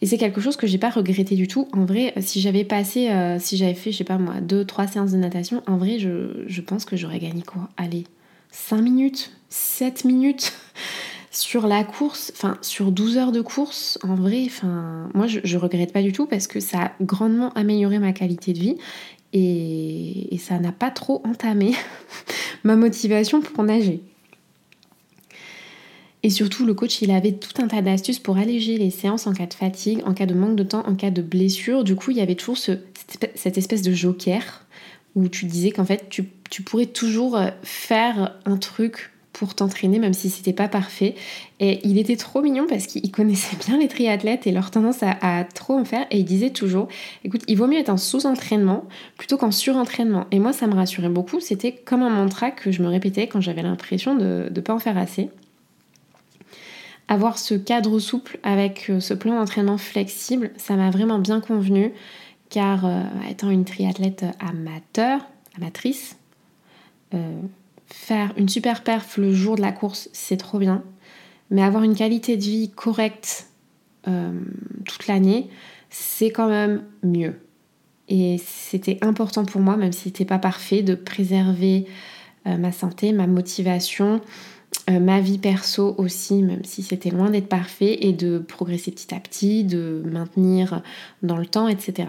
Et 0.00 0.06
c'est 0.06 0.18
quelque 0.18 0.40
chose 0.40 0.56
que 0.56 0.66
j'ai 0.66 0.78
pas 0.78 0.90
regretté 0.90 1.34
du 1.34 1.48
tout. 1.48 1.68
En 1.72 1.84
vrai, 1.84 2.14
si 2.20 2.40
j'avais 2.40 2.64
passé, 2.64 3.08
euh, 3.08 3.38
si 3.38 3.56
j'avais 3.56 3.74
fait, 3.74 3.90
je 3.90 3.98
sais 3.98 4.04
pas 4.04 4.18
moi, 4.18 4.40
deux, 4.40 4.64
trois 4.64 4.86
séances 4.86 5.12
de 5.12 5.16
natation, 5.16 5.62
en 5.66 5.76
vrai, 5.76 5.98
je, 5.98 6.60
pense 6.60 6.84
que 6.84 6.96
j'aurais 6.96 7.18
gagné 7.18 7.42
quoi? 7.42 7.68
Allez, 7.76 8.04
5 8.52 8.80
minutes, 8.80 9.32
7 9.48 10.04
minutes 10.04 10.52
sur 11.30 11.66
la 11.66 11.82
course, 11.84 12.32
enfin 12.34 12.58
sur 12.62 12.92
12 12.92 13.16
heures 13.16 13.32
de 13.32 13.40
course, 13.40 13.98
en 14.02 14.14
vrai, 14.14 14.44
enfin 14.46 15.08
moi 15.14 15.26
je, 15.26 15.40
je 15.44 15.56
regrette 15.56 15.92
pas 15.92 16.02
du 16.02 16.12
tout 16.12 16.26
parce 16.26 16.46
que 16.46 16.58
ça 16.58 16.78
a 16.78 16.92
grandement 17.00 17.52
amélioré 17.52 17.98
ma 17.98 18.12
qualité 18.12 18.52
de 18.52 18.58
vie 18.58 18.76
et, 19.32 20.38
ça 20.38 20.58
n'a 20.58 20.72
pas 20.72 20.90
trop 20.90 21.20
entamé 21.26 21.74
ma 22.64 22.76
motivation 22.76 23.40
pour 23.40 23.64
nager. 23.64 24.02
Et 26.28 26.30
surtout, 26.30 26.66
le 26.66 26.74
coach, 26.74 27.00
il 27.00 27.10
avait 27.10 27.32
tout 27.32 27.62
un 27.62 27.68
tas 27.68 27.80
d'astuces 27.80 28.18
pour 28.18 28.36
alléger 28.36 28.76
les 28.76 28.90
séances 28.90 29.26
en 29.26 29.32
cas 29.32 29.46
de 29.46 29.54
fatigue, 29.54 30.02
en 30.04 30.12
cas 30.12 30.26
de 30.26 30.34
manque 30.34 30.56
de 30.56 30.62
temps, 30.62 30.86
en 30.86 30.94
cas 30.94 31.08
de 31.08 31.22
blessure. 31.22 31.84
Du 31.84 31.96
coup, 31.96 32.10
il 32.10 32.18
y 32.18 32.20
avait 32.20 32.34
toujours 32.34 32.58
cette 32.58 33.56
espèce 33.56 33.80
de 33.80 33.92
joker 33.92 34.66
où 35.14 35.26
tu 35.28 35.46
disais 35.46 35.70
qu'en 35.70 35.86
fait, 35.86 36.10
tu, 36.10 36.24
pourrais 36.62 36.84
toujours 36.84 37.38
euh, 37.38 37.48
faire 37.62 38.36
un 38.44 38.58
truc 38.58 39.10
pour 39.32 39.54
t'entraîner, 39.54 39.98
même 39.98 40.12
si 40.12 40.28
c'était 40.28 40.52
pas 40.52 40.68
parfait. 40.68 41.14
Et 41.60 41.80
il 41.88 41.96
était 41.96 42.16
trop 42.16 42.42
mignon 42.42 42.66
parce 42.68 42.86
qu'il 42.86 43.10
connaissait 43.10 43.56
bien 43.66 43.78
les 43.78 43.88
triathlètes 43.88 44.46
et 44.46 44.52
leur 44.52 44.70
tendance 44.70 44.98
à, 45.02 45.44
trop 45.54 45.78
en 45.78 45.86
faire. 45.86 46.06
Et 46.10 46.18
il 46.18 46.26
disait 46.26 46.50
toujours, 46.50 46.88
écoute, 47.24 47.40
il 47.48 47.56
vaut 47.56 47.68
mieux 47.68 47.78
être 47.78 47.88
en 47.88 47.96
sous-entraînement 47.96 48.84
plutôt 49.16 49.38
qu'en 49.38 49.50
surentraînement. 49.50 50.26
Et 50.30 50.40
moi, 50.40 50.52
ça 50.52 50.66
me 50.66 50.74
rassurait 50.74 51.08
beaucoup. 51.08 51.40
C'était 51.40 51.72
comme 51.72 52.02
un 52.02 52.10
mantra 52.10 52.50
que 52.50 52.70
je 52.70 52.82
me 52.82 52.88
répétais 52.88 53.28
quand 53.28 53.40
j'avais 53.40 53.62
l'impression 53.62 54.14
de 54.14 54.50
ne 54.54 54.60
pas 54.60 54.74
en 54.74 54.78
faire 54.78 54.98
assez. 54.98 55.30
Avoir 57.08 57.38
ce 57.38 57.54
cadre 57.54 57.98
souple 57.98 58.38
avec 58.42 58.90
euh, 58.90 59.00
ce 59.00 59.14
plan 59.14 59.34
d'entraînement 59.34 59.78
flexible, 59.78 60.50
ça 60.56 60.76
m'a 60.76 60.90
vraiment 60.90 61.18
bien 61.18 61.40
convenu 61.40 61.92
car 62.50 62.84
euh, 62.84 63.02
étant 63.30 63.50
une 63.50 63.64
triathlète 63.64 64.24
amateur, 64.40 65.20
amatrice, 65.56 66.16
euh, 67.14 67.40
faire 67.86 68.32
une 68.36 68.48
super 68.48 68.82
perf 68.82 69.16
le 69.16 69.32
jour 69.32 69.56
de 69.56 69.62
la 69.62 69.72
course, 69.72 70.08
c'est 70.12 70.36
trop 70.36 70.58
bien. 70.58 70.82
Mais 71.50 71.62
avoir 71.62 71.82
une 71.82 71.94
qualité 71.94 72.36
de 72.36 72.42
vie 72.42 72.70
correcte 72.70 73.48
euh, 74.06 74.32
toute 74.84 75.06
l'année, 75.06 75.48
c'est 75.90 76.30
quand 76.30 76.48
même 76.48 76.84
mieux. 77.02 77.40
Et 78.08 78.38
c'était 78.38 78.98
important 79.02 79.44
pour 79.44 79.60
moi, 79.60 79.76
même 79.76 79.92
si 79.92 80.04
c'était 80.04 80.24
pas 80.24 80.38
parfait, 80.38 80.82
de 80.82 80.94
préserver 80.94 81.86
euh, 82.46 82.56
ma 82.56 82.72
santé, 82.72 83.12
ma 83.12 83.26
motivation, 83.26 84.20
euh, 84.90 85.00
ma 85.00 85.20
vie 85.20 85.38
perso 85.38 85.94
aussi, 85.98 86.42
même 86.42 86.64
si 86.64 86.82
c'était 86.82 87.10
loin 87.10 87.30
d'être 87.30 87.48
parfait, 87.48 88.06
et 88.06 88.12
de 88.12 88.38
progresser 88.38 88.90
petit 88.90 89.14
à 89.14 89.20
petit, 89.20 89.64
de 89.64 90.02
maintenir 90.04 90.82
dans 91.22 91.36
le 91.36 91.46
temps, 91.46 91.68
etc. 91.68 92.08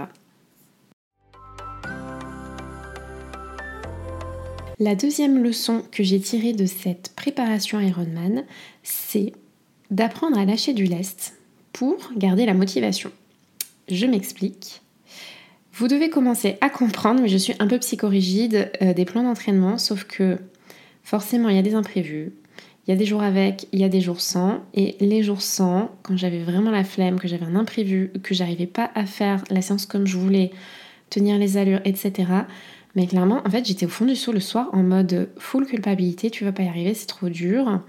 La 4.82 4.96
deuxième 4.96 5.44
leçon 5.44 5.84
que 5.92 6.04
j'ai 6.04 6.22
tirée 6.22 6.54
de 6.54 6.66
cette 6.66 7.12
préparation 7.16 7.82
Ironman, 7.82 8.46
c'est 8.82 9.34
d'apprendre 9.92 10.38
à 10.38 10.46
lâcher 10.46 10.74
du 10.74 10.86
lest 10.86 11.34
pour 11.74 11.98
garder 12.16 12.46
la 12.46 12.54
motivation. 12.54 13.12
Je 13.89 14.06
m'explique. 14.06 14.82
Vous 15.74 15.89
devez 15.89 16.10
commencer 16.10 16.58
à 16.62 16.70
comprendre, 16.70 17.22
mais 17.22 17.28
je 17.28 17.38
suis 17.38 17.54
un 17.60 17.68
peu 17.68 17.78
psychorigide, 17.80 18.72
euh, 18.82 18.94
des 18.94 19.04
plans 19.04 19.24
d'entraînement, 19.24 19.78
sauf 19.78 20.06
que 20.06 20.38
forcément 21.04 21.50
il 21.50 21.58
y 21.58 21.60
a 21.60 21.63
des 21.63 21.75
imprévus, 21.75 22.32
il 22.89 22.93
y 22.93 22.96
a 22.96 22.98
des 22.98 23.05
jours 23.05 23.22
avec, 23.22 23.67
il 23.72 23.79
y 23.79 23.84
a 23.84 23.88
des 23.88 24.01
jours 24.01 24.19
sans, 24.19 24.62
et 24.74 24.96
les 25.00 25.22
jours 25.22 25.43
sans, 25.43 25.91
quand 26.01 26.17
j'avais 26.17 26.39
vraiment 26.39 26.72
la 26.72 26.84
flemme, 26.84 27.19
que 27.19 27.27
j'avais 27.27 27.46
un 27.46 27.55
imprévu, 27.55 28.12
que 28.24 28.34
j'arrivais 28.34 28.65
pas 28.65 28.89
à 28.96 29.05
faire 29.05 29.43
la 29.51 29.62
séance 29.62 29.86
comme 29.86 30.08
je 30.08 30.17
voulais, 30.17 30.50
tenir 31.12 31.38
les 31.38 31.58
allures, 31.58 31.81
etc., 31.86 32.27
mais 32.96 33.05
clairement, 33.05 33.43
en 33.46 33.50
fait, 33.51 33.63
j'étais 33.63 33.86
au 33.86 33.89
fond 33.89 34.05
du 34.05 34.15
seau 34.15 34.31
le 34.31 34.39
soir 34.39 34.69
en 34.74 34.81
mode 34.81 35.29
full 35.38 35.67
culpabilité, 35.67 36.31
tu 36.31 36.46
vas 36.46 36.51
pas 36.51 36.63
y 36.63 36.67
arriver, 36.67 36.96
c'est 36.96 37.05
trop 37.05 37.29
dur. 37.29 37.79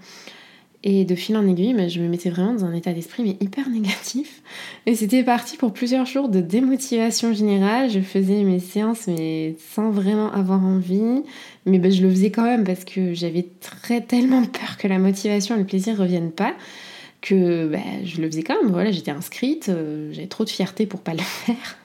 Et 0.83 1.05
de 1.05 1.15
fil 1.15 1.37
en 1.37 1.47
aiguille, 1.47 1.75
je 1.91 2.01
me 2.01 2.09
mettais 2.09 2.31
vraiment 2.31 2.55
dans 2.55 2.65
un 2.65 2.73
état 2.73 2.95
d'esprit 2.95 3.23
mais 3.23 3.37
hyper 3.41 3.69
négatif. 3.69 4.43
Et 4.87 4.95
c'était 4.95 5.23
parti 5.23 5.59
pour 5.59 5.75
plusieurs 5.75 6.07
jours 6.07 6.31
de 6.31 6.41
démotivation 6.41 7.35
générale. 7.35 7.91
Je 7.91 8.01
faisais 8.01 8.43
mes 8.45 8.61
séances 8.61 9.07
mais 9.07 9.57
sans 9.75 9.91
vraiment 9.91 10.33
avoir 10.33 10.65
envie. 10.65 11.23
Mais 11.67 11.79
ben, 11.79 11.93
je 11.93 12.03
le 12.03 12.09
faisais 12.09 12.31
quand 12.31 12.45
même 12.45 12.65
parce 12.65 12.85
que 12.85 13.13
j'avais 13.13 13.47
très 13.61 14.01
tellement 14.01 14.45
peur 14.45 14.79
que 14.79 14.89
la 14.89 14.99
motivation 14.99 15.55
et 15.55 15.59
le 15.59 15.67
plaisir 15.67 15.99
reviennent 15.99 16.33
pas 16.33 16.55
que 17.21 17.69
ben, 17.69 18.05
je 18.05 18.23
le 18.23 18.31
faisais 18.31 18.43
quand 18.43 18.63
même. 18.63 18.73
Voilà, 18.73 18.91
j'étais 18.91 19.11
inscrite, 19.11 19.69
euh, 19.69 20.11
j'avais 20.13 20.29
trop 20.29 20.45
de 20.45 20.51
fierté 20.51 20.87
pour 20.87 21.01
pas 21.01 21.13
le 21.13 21.19
faire. 21.23 21.77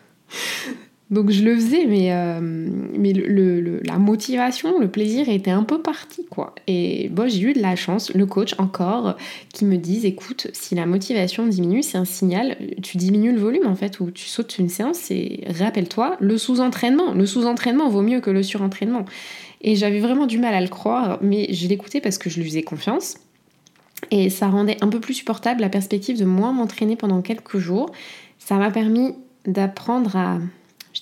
Donc 1.12 1.30
je 1.30 1.44
le 1.44 1.54
faisais, 1.56 1.86
mais, 1.86 2.12
euh, 2.12 2.40
mais 2.42 3.14
le, 3.14 3.80
la 3.84 4.00
motivation, 4.00 4.80
le 4.80 4.90
plaisir 4.90 5.30
était 5.30 5.52
un 5.52 5.62
peu 5.62 5.80
parti, 5.80 6.26
quoi. 6.26 6.56
Et 6.66 7.10
bon, 7.10 7.30
j'ai 7.30 7.42
eu 7.42 7.54
de 7.54 7.62
la 7.62 7.76
chance, 7.76 8.12
le 8.16 8.26
coach 8.26 8.56
encore, 8.58 9.16
qui 9.54 9.66
me 9.66 9.78
dise, 9.78 10.04
écoute, 10.04 10.48
si 10.54 10.74
la 10.74 10.88
motivation 10.88 11.46
diminue, 11.46 11.84
c'est 11.84 12.00
un 12.00 12.06
signal, 12.06 12.58
tu 12.82 12.98
diminues 12.98 13.34
le 13.34 13.40
volume, 13.40 13.68
en 13.68 13.76
fait, 13.76 14.00
ou 14.00 14.10
tu 14.10 14.26
sautes 14.26 14.58
une 14.58 14.68
séance, 14.70 15.12
et 15.12 15.44
rappelle-toi, 15.60 16.18
le 16.20 16.40
sous-entraînement, 16.40 17.14
le 17.14 17.28
sous-entraînement 17.28 17.88
vaut 17.88 18.02
mieux 18.02 18.20
que 18.20 18.32
le 18.32 18.42
surentraînement. 18.42 19.06
Et 19.62 19.76
j'avais 19.76 20.00
vraiment 20.00 20.26
du 20.26 20.40
mal 20.40 20.56
à 20.56 20.62
le 20.62 20.68
croire, 20.70 21.20
mais 21.22 21.54
je 21.54 21.68
l'écoutais 21.68 22.02
parce 22.02 22.18
que 22.18 22.32
je 22.32 22.40
lui 22.40 22.50
faisais 22.50 22.64
confiance. 22.64 23.16
Et 24.10 24.32
ça 24.32 24.48
rendait 24.48 24.78
un 24.82 24.88
peu 24.88 25.00
plus 25.00 25.14
supportable 25.14 25.62
la 25.62 25.70
perspective 25.70 26.18
de 26.18 26.26
moins 26.26 26.52
m'entraîner 26.52 26.96
pendant 26.96 27.22
quelques 27.22 27.58
jours. 27.58 27.92
Ça 28.40 28.56
m'a 28.56 28.72
permis 28.72 29.14
d'apprendre 29.46 30.16
à 30.16 30.40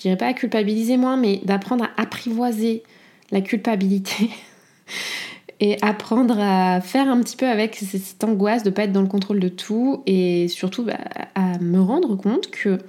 dirais 0.04 0.18
pas 0.18 0.28
à 0.28 0.34
culpabiliser 0.34 0.98
moins, 0.98 1.18
mais 1.18 1.42
d'apprendre 1.44 1.86
à 1.86 2.02
apprivoiser 2.02 2.84
la 3.32 3.42
culpabilité 3.42 4.30
et 5.60 5.78
apprendre 5.82 6.40
à 6.40 6.82
faire 6.82 7.10
un 7.10 7.20
petit 7.22 7.38
peu 7.38 7.48
avec 7.48 7.76
cette 7.76 8.24
angoisse 8.24 8.64
de 8.64 8.70
pas 8.70 8.84
être 8.84 8.92
dans 8.92 9.02
le 9.02 9.08
contrôle 9.08 9.40
de 9.40 9.50
tout 9.50 10.04
et 10.06 10.48
surtout 10.48 10.84
bah, 10.84 11.00
à 11.36 11.58
me 11.60 11.80
rendre 11.80 12.16
compte 12.16 12.52
que 12.52 12.80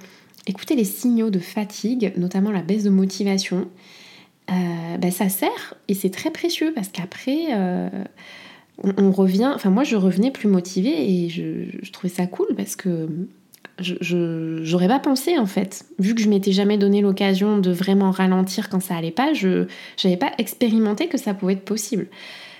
écouter 0.47 0.75
les 0.75 0.83
signaux 0.83 1.29
de 1.29 1.39
fatigue, 1.39 2.13
notamment 2.17 2.51
la 2.51 2.61
baisse 2.61 2.83
de 2.83 2.89
motivation, 2.89 3.67
euh, 4.51 4.97
bah, 4.97 5.09
ça 5.09 5.29
sert 5.29 5.73
et 5.87 5.95
c'est 5.95 6.11
très 6.11 6.29
précieux 6.29 6.71
parce 6.75 6.89
qu'après 6.89 7.47
euh, 7.53 7.89
on, 8.83 9.11
revient, 9.11 9.51
enfin 9.55 9.71
moi 9.71 9.83
je 9.83 9.95
revenais 9.95 10.31
plus 10.31 10.47
motivée 10.47 11.23
et 11.23 11.29
je 11.29 11.91
trouvais 11.91 12.13
ça 12.13 12.27
cool 12.27 12.47
parce 12.55 12.75
que 12.75 13.07
je 13.79 14.59
j'aurais 14.63 14.87
pas 14.87 14.99
pensé 14.99 15.37
en 15.37 15.45
fait. 15.45 15.85
Vu 15.99 16.15
que 16.15 16.21
je 16.21 16.29
m'étais 16.29 16.51
jamais 16.51 16.77
donné 16.77 17.01
l'occasion 17.01 17.57
de 17.57 17.71
vraiment 17.71 18.11
ralentir 18.11 18.69
quand 18.69 18.79
ça 18.79 18.95
allait 18.95 19.11
pas, 19.11 19.33
je 19.33 19.67
n'avais 20.03 20.17
pas 20.17 20.31
expérimenté 20.37 21.07
que 21.07 21.17
ça 21.17 21.33
pouvait 21.33 21.53
être 21.53 21.65
possible. 21.65 22.07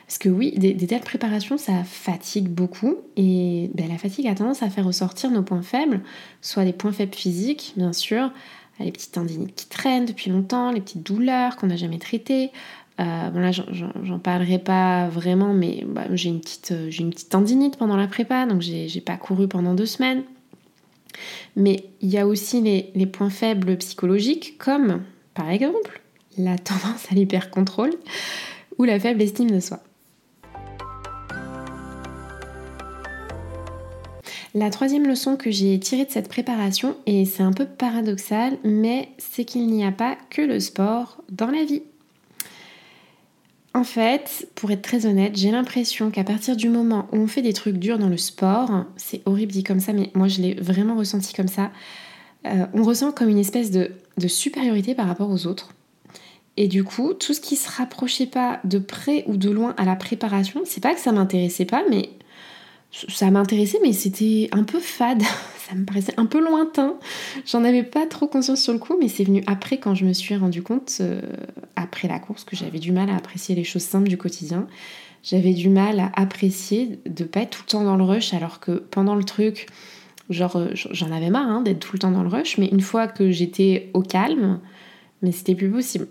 Parce 0.08 0.20
que 0.20 0.30
oui, 0.30 0.52
des, 0.56 0.76
telles 0.76 1.02
préparations, 1.02 1.58
ça 1.58 1.84
fatigue 1.84 2.50
beaucoup. 2.50 2.98
Et 3.18 3.72
ben, 3.74 3.88
la 3.90 3.98
fatigue 3.98 4.28
a 4.28 4.36
tendance 4.36 4.62
à 4.62 4.70
faire 4.70 4.86
ressortir 4.86 5.32
nos 5.32 5.42
points 5.42 5.64
faibles, 5.64 6.02
soit 6.42 6.64
les 6.64 6.74
points 6.74 6.92
faibles 6.92 7.16
physiques, 7.16 7.74
bien 7.76 7.92
sûr, 7.92 8.32
les 8.80 8.92
petites 8.92 9.14
tendinites 9.14 9.56
qui 9.56 9.68
traînent 9.68 10.06
depuis 10.06 10.30
longtemps, 10.30 10.72
les 10.72 10.82
petites 10.82 11.04
douleurs 11.04 11.56
qu'on 11.56 11.68
n'a 11.68 11.76
jamais 11.76 11.98
traitées. 11.98 12.52
Euh, 13.00 13.30
bon 13.30 13.40
là, 13.40 13.52
j'en 13.52 14.20
parlerai 14.20 14.60
pas 14.60 15.08
vraiment, 15.10 15.54
mais 15.54 15.84
bah, 15.88 16.06
j'ai 16.14 16.30
une, 16.30 16.40
petite, 16.40 16.74
une 17.00 17.10
petite 17.10 17.30
tendinite 17.30 17.78
pendant 17.78 17.98
la 17.98 18.08
prépa, 18.08 18.46
donc 18.46 18.62
j'ai 18.62 19.02
pas 19.02 19.18
couru 19.18 19.48
pendant 19.48 19.74
deux 19.74 19.88
semaines. 19.88 20.24
Mais 21.56 21.86
il 22.02 22.10
y 22.10 22.18
a 22.18 22.28
aussi 22.28 22.62
les, 22.62 23.06
points 23.06 23.30
faibles 23.30 23.78
psychologiques, 23.78 24.58
comme 24.58 25.04
par 25.34 25.50
exemple 25.50 26.02
la 26.38 26.58
tendance 26.58 27.12
à 27.12 27.16
l'hyper-contrôle 27.16 27.94
ou 28.78 28.84
la 28.84 29.00
faible 29.00 29.22
estime 29.22 29.52
de 29.52 29.60
soi. 29.60 29.80
La 34.54 34.70
troisième 34.70 35.06
leçon 35.06 35.36
que 35.36 35.52
j'ai 35.52 35.78
tirée 35.82 36.06
de 36.06 36.12
cette 36.12 36.30
préparation, 36.30 36.96
et 37.06 37.26
c'est 37.26 37.44
un 37.44 37.52
peu 37.52 37.66
paradoxal, 37.66 38.58
mais 38.64 39.10
c'est 39.18 39.44
qu'il 39.44 39.68
n'y 39.68 39.84
a 39.84 39.92
pas 39.92 40.18
que 40.30 40.42
le 40.42 40.62
sport 40.62 41.22
dans 41.30 41.52
la 41.52 41.66
vie. 41.66 41.84
En 43.76 43.84
fait, 43.84 44.48
pour 44.56 44.72
être 44.72 44.82
très 44.82 45.06
honnête, 45.06 45.36
j'ai 45.36 45.52
l'impression 45.52 46.10
qu'à 46.10 46.24
partir 46.24 46.56
du 46.56 46.70
moment 46.70 47.10
où 47.12 47.18
on 47.18 47.28
fait 47.28 47.42
des 47.42 47.52
trucs 47.52 47.76
durs 47.76 48.00
dans 48.00 48.08
le 48.08 48.16
sport, 48.16 48.86
c'est 48.96 49.22
horrible 49.26 49.52
dit 49.52 49.64
comme 49.64 49.82
ça, 49.82 49.92
mais 49.92 50.12
moi 50.14 50.30
je 50.30 50.42
l'ai 50.42 50.54
vraiment 50.54 50.96
ressenti 50.96 51.34
comme 51.34 51.50
ça, 51.50 51.72
euh, 52.48 52.68
on 52.74 52.84
ressent 52.84 53.12
comme 53.12 53.28
une 53.28 53.38
espèce 53.38 53.72
de, 53.72 53.92
supériorité 54.30 54.96
par 54.96 55.08
rapport 55.08 55.30
aux 55.30 55.46
autres. 55.46 55.74
Et 56.56 56.70
du 56.70 56.86
coup, 56.86 57.14
tout 57.14 57.34
ce 57.34 57.42
qui 57.42 57.58
se 57.58 57.70
rapprochait 57.70 58.28
pas 58.28 58.62
de 58.64 58.80
près 58.80 59.26
ou 59.28 59.36
de 59.36 59.50
loin 59.50 59.74
à 59.76 59.84
la 59.84 59.98
préparation, 59.98 60.62
c'est 60.64 60.82
pas 60.82 60.94
que 60.94 61.02
ça 61.02 61.12
m'intéressait 61.12 61.66
pas, 61.66 61.84
mais 61.90 62.12
ça 63.10 63.30
m'intéressait, 63.30 63.80
mais 63.84 63.94
c'était 63.94 64.50
un 64.52 64.64
peu 64.64 64.80
fade. 64.80 65.22
ça 65.68 65.76
me 65.76 65.86
paraissait 65.86 66.14
un 66.18 66.26
peu 66.26 66.40
lointain. 66.40 66.96
J'en 67.46 67.64
avais 67.64 67.84
pas 67.84 68.06
trop 68.06 68.28
conscience 68.28 68.62
sur 68.62 68.74
le 68.74 68.80
coup, 68.80 68.96
mais 69.00 69.08
c'est 69.08 69.24
venu 69.24 69.44
après 69.48 69.78
quand 69.78 69.96
je 69.96 70.06
me 70.06 70.14
suis 70.14 70.36
rendu 70.36 70.62
compte, 70.62 70.98
euh, 71.02 71.22
après 71.76 72.08
la 72.08 72.20
course, 72.20 72.44
que 72.44 72.56
j'avais 72.56 72.80
du 72.80 72.92
mal 72.92 73.10
à 73.10 73.16
apprécier 73.16 73.56
les 73.56 73.64
choses 73.64 73.84
simples 73.84 74.08
du 74.08 74.18
quotidien. 74.18 74.68
J'avais 75.24 75.54
du 75.54 75.70
mal 75.70 76.00
à 76.00 76.12
apprécier 76.16 77.00
de 77.06 77.24
pas 77.24 77.42
être 77.42 77.50
tout 77.50 77.64
le 77.66 77.72
temps 77.72 77.84
dans 77.84 77.98
le 77.98 78.04
rush, 78.04 78.34
alors 78.34 78.60
que 78.60 78.72
pendant 78.72 79.16
le 79.16 79.24
truc, 79.24 79.68
genre, 80.30 80.56
euh, 80.56 80.70
j'en 80.74 81.12
avais 81.12 81.30
marre 81.30 81.50
hein, 81.50 81.62
d'être 81.62 81.80
tout 81.80 81.94
le 81.94 82.00
temps 82.00 82.12
dans 82.12 82.24
le 82.24 82.30
rush, 82.30 82.58
mais 82.58 82.68
une 82.68 82.82
fois 82.82 83.08
que 83.08 83.32
j'étais 83.32 83.90
au 83.94 84.02
calme, 84.02 84.60
mais 85.22 85.32
c'était 85.32 85.56
plus 85.56 85.72
possible. 85.72 86.08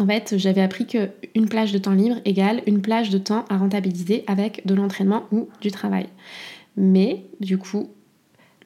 En 0.00 0.06
fait, 0.06 0.34
j'avais 0.38 0.62
appris 0.62 0.86
qu'une 0.86 1.48
plage 1.48 1.72
de 1.72 1.78
temps 1.78 1.92
libre 1.92 2.16
égale 2.24 2.62
une 2.66 2.80
plage 2.80 3.10
de 3.10 3.18
temps 3.18 3.44
à 3.50 3.58
rentabiliser 3.58 4.24
avec 4.26 4.66
de 4.66 4.74
l'entraînement 4.74 5.24
ou 5.30 5.48
du 5.60 5.70
travail. 5.70 6.06
Mais 6.78 7.24
du 7.40 7.58
coup, 7.58 7.90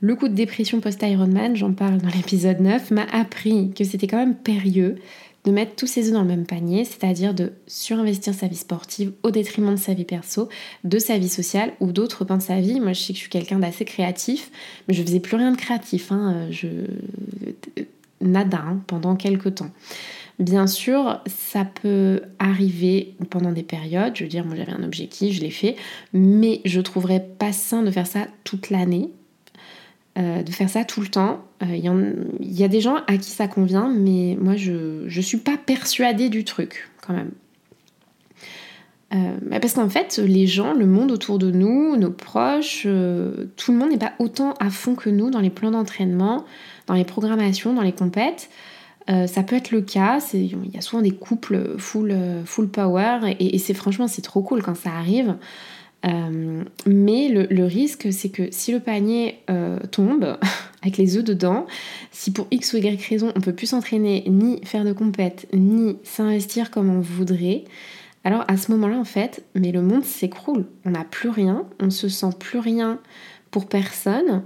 le 0.01 0.15
coup 0.15 0.29
de 0.29 0.35
dépression 0.35 0.81
post-Ironman, 0.81 1.57
j'en 1.57 1.73
parle 1.73 1.99
dans 1.99 2.09
l'épisode 2.09 2.61
9, 2.61 2.93
m'a 2.93 3.07
appris 3.11 3.73
que 3.73 3.83
c'était 3.83 4.07
quand 4.07 4.17
même 4.17 4.37
périlleux 4.37 4.95
de 5.45 5.51
mettre 5.51 5.75
tous 5.75 5.89
ses 5.89 6.07
œufs 6.07 6.15
dans 6.15 6.23
le 6.23 6.29
même 6.29 6.47
panier, 6.47 6.85
c'est-à-dire 6.85 7.35
de 7.35 7.53
surinvestir 7.67 8.33
sa 8.33 8.47
vie 8.47 8.57
sportive 8.57 9.13
au 9.25 9.33
détriment 9.33 9.75
de 9.75 9.81
sa 9.81 9.93
vie 9.93 10.05
perso, 10.05 10.49
de 10.85 10.99
sa 11.01 11.19
vie 11.19 11.29
sociale 11.29 11.73
ou 11.81 11.91
d'autres 11.91 12.25
pans 12.25 12.37
de 12.37 12.43
sa 12.43 12.61
vie. 12.61 12.79
Moi, 12.79 12.93
je 12.93 13.01
sais 13.01 13.13
que 13.13 13.17
je 13.19 13.23
suis 13.23 13.31
quelqu'un 13.31 13.59
d'assez 13.59 13.85
créatif, 13.85 14.53
mais 14.87 14.95
je 14.95 15.03
faisais 15.03 15.21
plus 15.21 15.37
rien 15.37 15.51
de 15.51 15.57
créatif. 15.57 16.13
Hein. 16.13 16.47
Je... 16.51 16.69
Nada 18.21 18.65
hein, 18.65 18.81
pendant 18.87 19.17
quelques 19.17 19.57
temps. 19.57 19.71
Bien 20.41 20.67
sûr, 20.67 21.21
ça 21.27 21.65
peut 21.65 22.23
arriver 22.41 23.15
pendant 23.31 23.53
des 23.53 23.63
périodes. 23.63 24.17
Je 24.17 24.25
veux 24.25 24.29
dire, 24.29 24.45
moi 24.45 24.57
j'avais 24.57 24.73
un 24.73 24.83
objectif, 24.83 25.37
je 25.37 25.41
l'ai 25.41 25.51
fait, 25.51 25.77
mais 26.13 26.61
je 26.65 26.81
trouverais 26.81 27.25
pas 27.39 27.53
sain 27.53 27.83
de 27.83 27.91
faire 27.93 28.07
ça 28.07 28.27
toute 28.43 28.71
l'année, 28.71 29.11
euh, 30.19 30.43
de 30.43 30.51
faire 30.51 30.69
ça 30.69 30.85
tout 30.85 31.01
le 31.01 31.07
temps. 31.07 31.45
Il 31.63 31.89
euh, 31.89 32.13
y, 32.41 32.65
a 32.65 32.69
des 32.69 32.81
gens 32.81 32.97
à 33.07 33.17
qui 33.17 33.31
ça 33.31 33.47
convient, 33.47 33.89
mais 33.89 34.37
moi 34.41 34.57
je 34.57 35.05
ne 35.05 35.23
suis 35.23 35.39
pas 35.39 35.57
persuadée 35.57 36.29
du 36.31 36.43
truc 36.43 36.91
quand 37.07 37.13
même. 37.13 37.31
Euh, 39.15 39.37
bah, 39.43 39.61
parce 39.61 39.75
qu'en 39.75 39.89
fait, 39.89 40.19
les 40.19 40.49
gens, 40.49 40.73
le 40.73 40.87
monde 40.87 41.13
autour 41.13 41.39
de 41.39 41.53
nous, 41.53 41.97
nos 41.97 42.11
proches, 42.11 42.83
tout 42.83 43.73
le 43.73 43.79
monde 43.79 43.91
n'est 43.91 43.99
pas 43.99 44.15
autant 44.19 44.55
à 44.55 44.69
fond 44.69 44.97
que 44.97 45.11
nous 45.11 45.31
dans 45.31 45.41
les 45.41 45.51
plans 45.51 45.71
d'entraînement, 45.71 46.45
dans 46.89 46.95
les 46.95 47.05
programmations, 47.05 47.73
dans 47.73 47.83
les 47.83 47.93
compètes. 47.93 48.51
Euh, 49.11 49.27
ça 49.27 49.43
peut 49.43 49.57
être 49.57 49.71
le 49.71 49.83
cas, 49.83 50.19
il 50.33 50.73
y 50.73 50.79
a 50.79 50.81
souvent 50.81 51.03
des 51.03 51.11
couples 51.11 51.77
full, 51.79 52.17
full 52.47 52.69
power 52.69 53.21
et, 53.39 53.59
c'est 53.59 53.75
franchement 53.75 54.09
c'est 54.09 54.23
trop 54.23 54.43
cool 54.43 54.63
quand 54.63 54.77
ça 54.77 54.93
arrive. 54.93 55.37
Euh, 56.07 56.63
mais 56.87 57.29
le, 57.29 57.65
risque 57.65 58.09
c'est 58.13 58.29
que 58.29 58.49
si 58.51 58.73
le 58.73 58.81
panier 58.81 59.39
euh, 59.49 59.79
tombe 59.91 60.39
avec 60.83 60.99
les 60.99 61.17
œufs 61.17 61.25
dedans, 61.25 61.67
si 62.13 62.31
pour 62.31 62.47
X 62.51 62.75
ou 62.75 62.77
Y 62.79 63.03
raison 63.09 63.33
on 63.37 63.41
peut 63.41 63.55
plus 63.55 63.69
s'entraîner, 63.69 64.25
ni 64.27 64.61
faire 64.65 64.85
de 64.85 64.93
compète, 64.93 65.47
ni 65.53 65.97
s'investir 66.03 66.71
comme 66.71 66.91
on 66.91 67.01
voudrait, 67.01 67.65
alors 68.25 68.45
à 68.49 68.57
ce 68.57 68.71
moment-là 68.73 68.99
en 68.99 69.05
fait, 69.05 69.45
mais 69.55 69.73
le 69.73 69.83
monde 69.83 70.05
s'écroule. 70.05 70.67
On 70.85 70.91
n'a 70.91 71.05
plus 71.05 71.29
rien, 71.29 71.67
on 71.81 71.91
se 71.91 72.09
sent 72.09 72.31
plus 72.39 72.59
rien 72.59 72.99
pour 73.51 73.67
personne. 73.67 74.43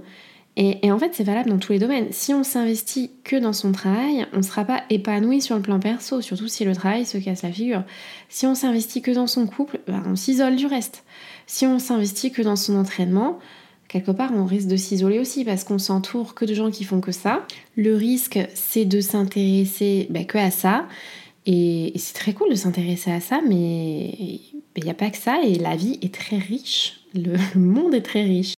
Et, 0.61 0.91
en 0.91 0.99
fait, 0.99 1.11
c'est 1.13 1.23
valable 1.23 1.49
dans 1.49 1.57
tous 1.57 1.71
les 1.71 1.79
domaines. 1.79 2.07
Si 2.11 2.33
on 2.33 2.43
s'investit 2.43 3.11
que 3.23 3.37
dans 3.37 3.53
son 3.53 3.71
travail, 3.71 4.27
on 4.33 4.37
ne 4.39 4.41
sera 4.41 4.65
pas 4.65 4.83
épanoui 4.89 5.41
sur 5.41 5.55
le 5.55 5.61
plan 5.61 5.79
perso, 5.79 6.19
surtout 6.19 6.49
si 6.49 6.65
le 6.65 6.75
travail 6.75 7.05
se 7.05 7.17
casse 7.17 7.43
la 7.43 7.51
figure. 7.53 7.83
Si 8.27 8.45
on 8.45 8.55
s'investit 8.55 9.01
que 9.01 9.11
dans 9.11 9.25
son 9.25 9.47
couple, 9.47 9.79
ben, 9.87 10.03
on 10.05 10.17
s'isole 10.17 10.57
du 10.57 10.65
reste. 10.65 11.05
Si 11.47 11.65
on 11.65 11.79
s'investit 11.79 12.33
que 12.33 12.41
dans 12.41 12.57
son 12.57 12.75
entraînement, 12.75 13.39
quelque 13.87 14.11
part, 14.11 14.31
on 14.35 14.43
risque 14.43 14.67
de 14.67 14.75
s'isoler 14.75 15.19
aussi 15.19 15.45
parce 15.45 15.63
qu'on 15.63 15.77
s'entoure 15.77 16.35
que 16.35 16.43
de 16.43 16.53
gens 16.53 16.71
qui 16.71 16.83
font 16.83 16.99
que 16.99 17.13
ça. 17.13 17.47
Le 17.77 17.95
risque, 17.95 18.37
c'est 18.53 18.83
de 18.83 18.99
s'intéresser 18.99 20.07
ben, 20.09 20.25
que 20.25 20.37
à 20.37 20.51
ça. 20.51 20.89
Et, 21.45 21.93
c'est 21.95 22.15
très 22.15 22.33
cool 22.33 22.49
de 22.49 22.55
s'intéresser 22.55 23.11
à 23.13 23.21
ça, 23.21 23.39
mais 23.47 24.13
il 24.75 24.83
n'y 24.83 24.89
a 24.89 24.93
pas 24.93 25.09
que 25.09 25.17
ça. 25.17 25.41
Et 25.41 25.55
la 25.55 25.77
vie 25.77 25.99
est 26.01 26.13
très 26.13 26.37
riche. 26.37 26.99
le 27.13 27.37
monde 27.57 27.95
est 27.95 28.01
très 28.01 28.23
riche. 28.23 28.55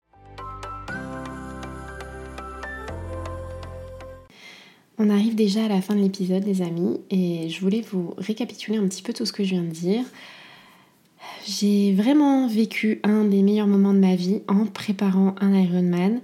On 5.03 5.09
arrive 5.09 5.35
déjà 5.35 5.65
à 5.65 5.69
la 5.69 5.81
fin 5.81 5.95
de 5.95 6.03
l'épisode, 6.03 6.45
les 6.45 6.61
amis, 6.61 7.01
et 7.09 7.49
je 7.49 7.59
voulais 7.63 7.81
vous 7.81 8.13
récapituler 8.19 8.77
un 8.77 8.87
petit 8.87 9.01
peu 9.01 9.15
tout 9.15 9.25
ce 9.25 9.33
que 9.33 9.43
je 9.43 9.53
viens 9.55 9.63
de 9.63 9.71
dire. 9.71 10.05
J'ai 11.47 11.95
vraiment 11.95 12.47
vécu 12.47 13.01
un 13.03 13.25
des 13.25 13.41
meilleurs 13.41 13.67
moments 13.67 13.95
de 13.95 13.99
ma 13.99 14.15
vie 14.15 14.43
en 14.47 14.67
préparant 14.67 15.35
un 15.41 15.59
Ironman. 15.59 16.21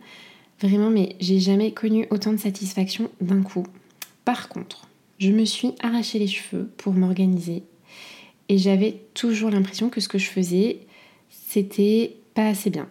Vraiment, 0.61 0.91
mais 0.91 1.17
j'ai 1.21 1.41
jamais 1.41 1.73
connu 1.73 2.07
autant 2.11 2.33
de 2.33 2.37
satisfaction 2.37 3.11
d'un 3.23 3.41
coup. 3.41 3.65
Par 4.27 4.51
contre, 4.51 4.91
je 5.19 5.33
me 5.33 5.47
suis 5.47 5.73
arraché 5.83 6.19
les 6.19 6.29
cheveux 6.29 6.69
pour 6.77 6.93
m'organiser 6.93 7.63
et 8.51 8.59
j'avais 8.59 9.01
toujours 9.15 9.49
l'impression 9.49 9.89
que 9.89 10.03
ce 10.03 10.09
que 10.09 10.19
je 10.19 10.29
faisais, 10.29 10.81
c'était 11.31 12.17
pas 12.35 12.49
assez 12.49 12.69
bien. 12.69 12.91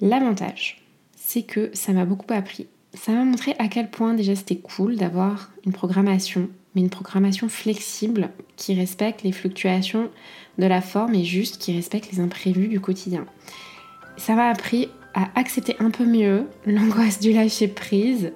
L'avantage, 0.00 0.82
c'est 1.14 1.42
que 1.42 1.70
ça 1.72 1.92
m'a 1.92 2.04
beaucoup 2.04 2.34
appris 2.34 2.66
ça 2.94 3.12
m'a 3.12 3.24
montré 3.24 3.54
à 3.58 3.68
quel 3.68 3.90
point 3.90 4.14
déjà 4.14 4.34
c'était 4.36 4.56
cool 4.56 4.96
d'avoir 4.96 5.50
une 5.64 5.72
programmation, 5.72 6.48
mais 6.74 6.82
une 6.82 6.90
programmation 6.90 7.48
flexible 7.48 8.30
qui 8.56 8.74
respecte 8.74 9.22
les 9.22 9.32
fluctuations 9.32 10.10
de 10.58 10.66
la 10.66 10.80
forme 10.80 11.14
et 11.14 11.24
juste 11.24 11.58
qui 11.58 11.74
respecte 11.74 12.12
les 12.12 12.20
imprévus 12.20 12.68
du 12.68 12.80
quotidien. 12.80 13.24
Ça 14.18 14.34
m'a 14.34 14.48
appris 14.48 14.88
à 15.14 15.28
accepter 15.38 15.76
un 15.80 15.90
peu 15.90 16.04
mieux 16.04 16.46
l'angoisse 16.66 17.18
du 17.18 17.32
lâcher 17.32 17.68
prise, 17.68 18.32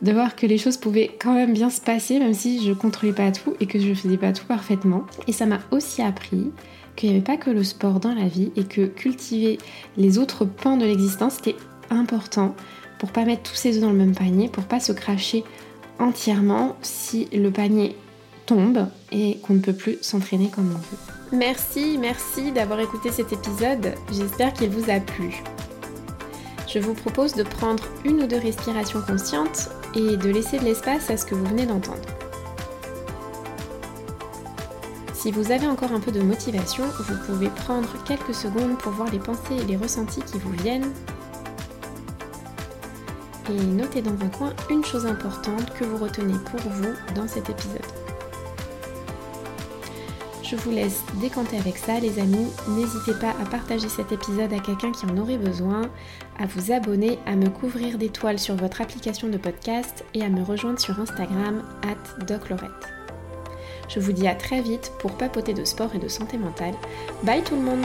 de 0.00 0.12
voir 0.12 0.36
que 0.36 0.46
les 0.46 0.58
choses 0.58 0.76
pouvaient 0.76 1.10
quand 1.20 1.34
même 1.34 1.52
bien 1.52 1.70
se 1.70 1.80
passer 1.80 2.20
même 2.20 2.34
si 2.34 2.64
je 2.64 2.72
contrôlais 2.72 3.12
pas 3.12 3.32
tout 3.32 3.54
et 3.58 3.66
que 3.66 3.80
je 3.80 3.94
faisais 3.94 4.16
pas 4.16 4.32
tout 4.32 4.46
parfaitement. 4.46 5.04
Et 5.26 5.32
ça 5.32 5.46
m'a 5.46 5.58
aussi 5.72 6.02
appris 6.02 6.52
qu'il 6.94 7.10
n'y 7.10 7.16
avait 7.16 7.24
pas 7.24 7.36
que 7.36 7.50
le 7.50 7.64
sport 7.64 7.98
dans 7.98 8.14
la 8.14 8.28
vie 8.28 8.52
et 8.54 8.64
que 8.64 8.86
cultiver 8.86 9.58
les 9.96 10.18
autres 10.18 10.44
pans 10.44 10.76
de 10.76 10.84
l'existence 10.84 11.38
était 11.38 11.56
important 11.90 12.54
pour 12.98 13.10
pas 13.10 13.24
mettre 13.24 13.42
tous 13.42 13.54
ses 13.54 13.76
œufs 13.76 13.82
dans 13.82 13.90
le 13.90 13.96
même 13.96 14.14
panier, 14.14 14.48
pour 14.48 14.64
pas 14.64 14.80
se 14.80 14.92
cracher 14.92 15.44
entièrement 15.98 16.76
si 16.82 17.26
le 17.32 17.50
panier 17.50 17.96
tombe 18.46 18.86
et 19.12 19.38
qu'on 19.38 19.54
ne 19.54 19.60
peut 19.60 19.72
plus 19.72 19.98
s'entraîner 20.00 20.48
comme 20.48 20.70
on 20.70 20.78
veut. 20.78 21.38
Merci, 21.38 21.98
merci 21.98 22.52
d'avoir 22.52 22.80
écouté 22.80 23.10
cet 23.10 23.32
épisode. 23.32 23.94
J'espère 24.10 24.52
qu'il 24.54 24.70
vous 24.70 24.90
a 24.90 25.00
plu. 25.00 25.42
Je 26.66 26.78
vous 26.78 26.94
propose 26.94 27.34
de 27.34 27.42
prendre 27.42 27.84
une 28.04 28.22
ou 28.22 28.26
deux 28.26 28.38
respirations 28.38 29.00
conscientes 29.02 29.70
et 29.94 30.16
de 30.16 30.30
laisser 30.30 30.58
de 30.58 30.64
l'espace 30.64 31.10
à 31.10 31.16
ce 31.16 31.26
que 31.26 31.34
vous 31.34 31.44
venez 31.44 31.66
d'entendre. 31.66 32.08
Si 35.14 35.30
vous 35.32 35.50
avez 35.50 35.66
encore 35.66 35.92
un 35.92 36.00
peu 36.00 36.12
de 36.12 36.22
motivation, 36.22 36.84
vous 37.00 37.16
pouvez 37.26 37.48
prendre 37.48 37.88
quelques 38.04 38.34
secondes 38.34 38.78
pour 38.78 38.92
voir 38.92 39.10
les 39.10 39.18
pensées 39.18 39.56
et 39.60 39.64
les 39.64 39.76
ressentis 39.76 40.22
qui 40.22 40.38
vous 40.38 40.52
viennent 40.62 40.90
et 43.48 43.64
notez 43.64 44.02
dans 44.02 44.24
un 44.24 44.28
coin 44.28 44.52
une 44.70 44.84
chose 44.84 45.06
importante 45.06 45.72
que 45.74 45.84
vous 45.84 45.96
retenez 45.96 46.38
pour 46.50 46.60
vous 46.60 46.92
dans 47.14 47.28
cet 47.28 47.48
épisode. 47.50 47.86
Je 50.42 50.56
vous 50.56 50.70
laisse 50.70 51.02
décanter 51.20 51.58
avec 51.58 51.76
ça 51.76 52.00
les 52.00 52.18
amis. 52.18 52.46
N'hésitez 52.68 53.12
pas 53.20 53.34
à 53.42 53.44
partager 53.50 53.88
cet 53.88 54.12
épisode 54.12 54.52
à 54.54 54.60
quelqu'un 54.60 54.92
qui 54.92 55.04
en 55.04 55.18
aurait 55.18 55.36
besoin, 55.36 55.82
à 56.38 56.46
vous 56.46 56.72
abonner, 56.72 57.18
à 57.26 57.36
me 57.36 57.50
couvrir 57.50 57.98
d'étoiles 57.98 58.38
sur 58.38 58.54
votre 58.54 58.80
application 58.80 59.28
de 59.28 59.36
podcast 59.36 60.06
et 60.14 60.22
à 60.22 60.30
me 60.30 60.42
rejoindre 60.42 60.78
sur 60.78 60.98
Instagram 60.98 61.62
at 61.82 62.24
doclorette. 62.24 62.70
Je 63.88 64.00
vous 64.00 64.12
dis 64.12 64.26
à 64.26 64.34
très 64.34 64.62
vite 64.62 64.92
pour 65.00 65.12
papoter 65.18 65.52
de 65.52 65.64
sport 65.64 65.94
et 65.94 65.98
de 65.98 66.08
santé 66.08 66.38
mentale. 66.38 66.74
Bye 67.24 67.42
tout 67.42 67.56
le 67.56 67.62
monde 67.62 67.84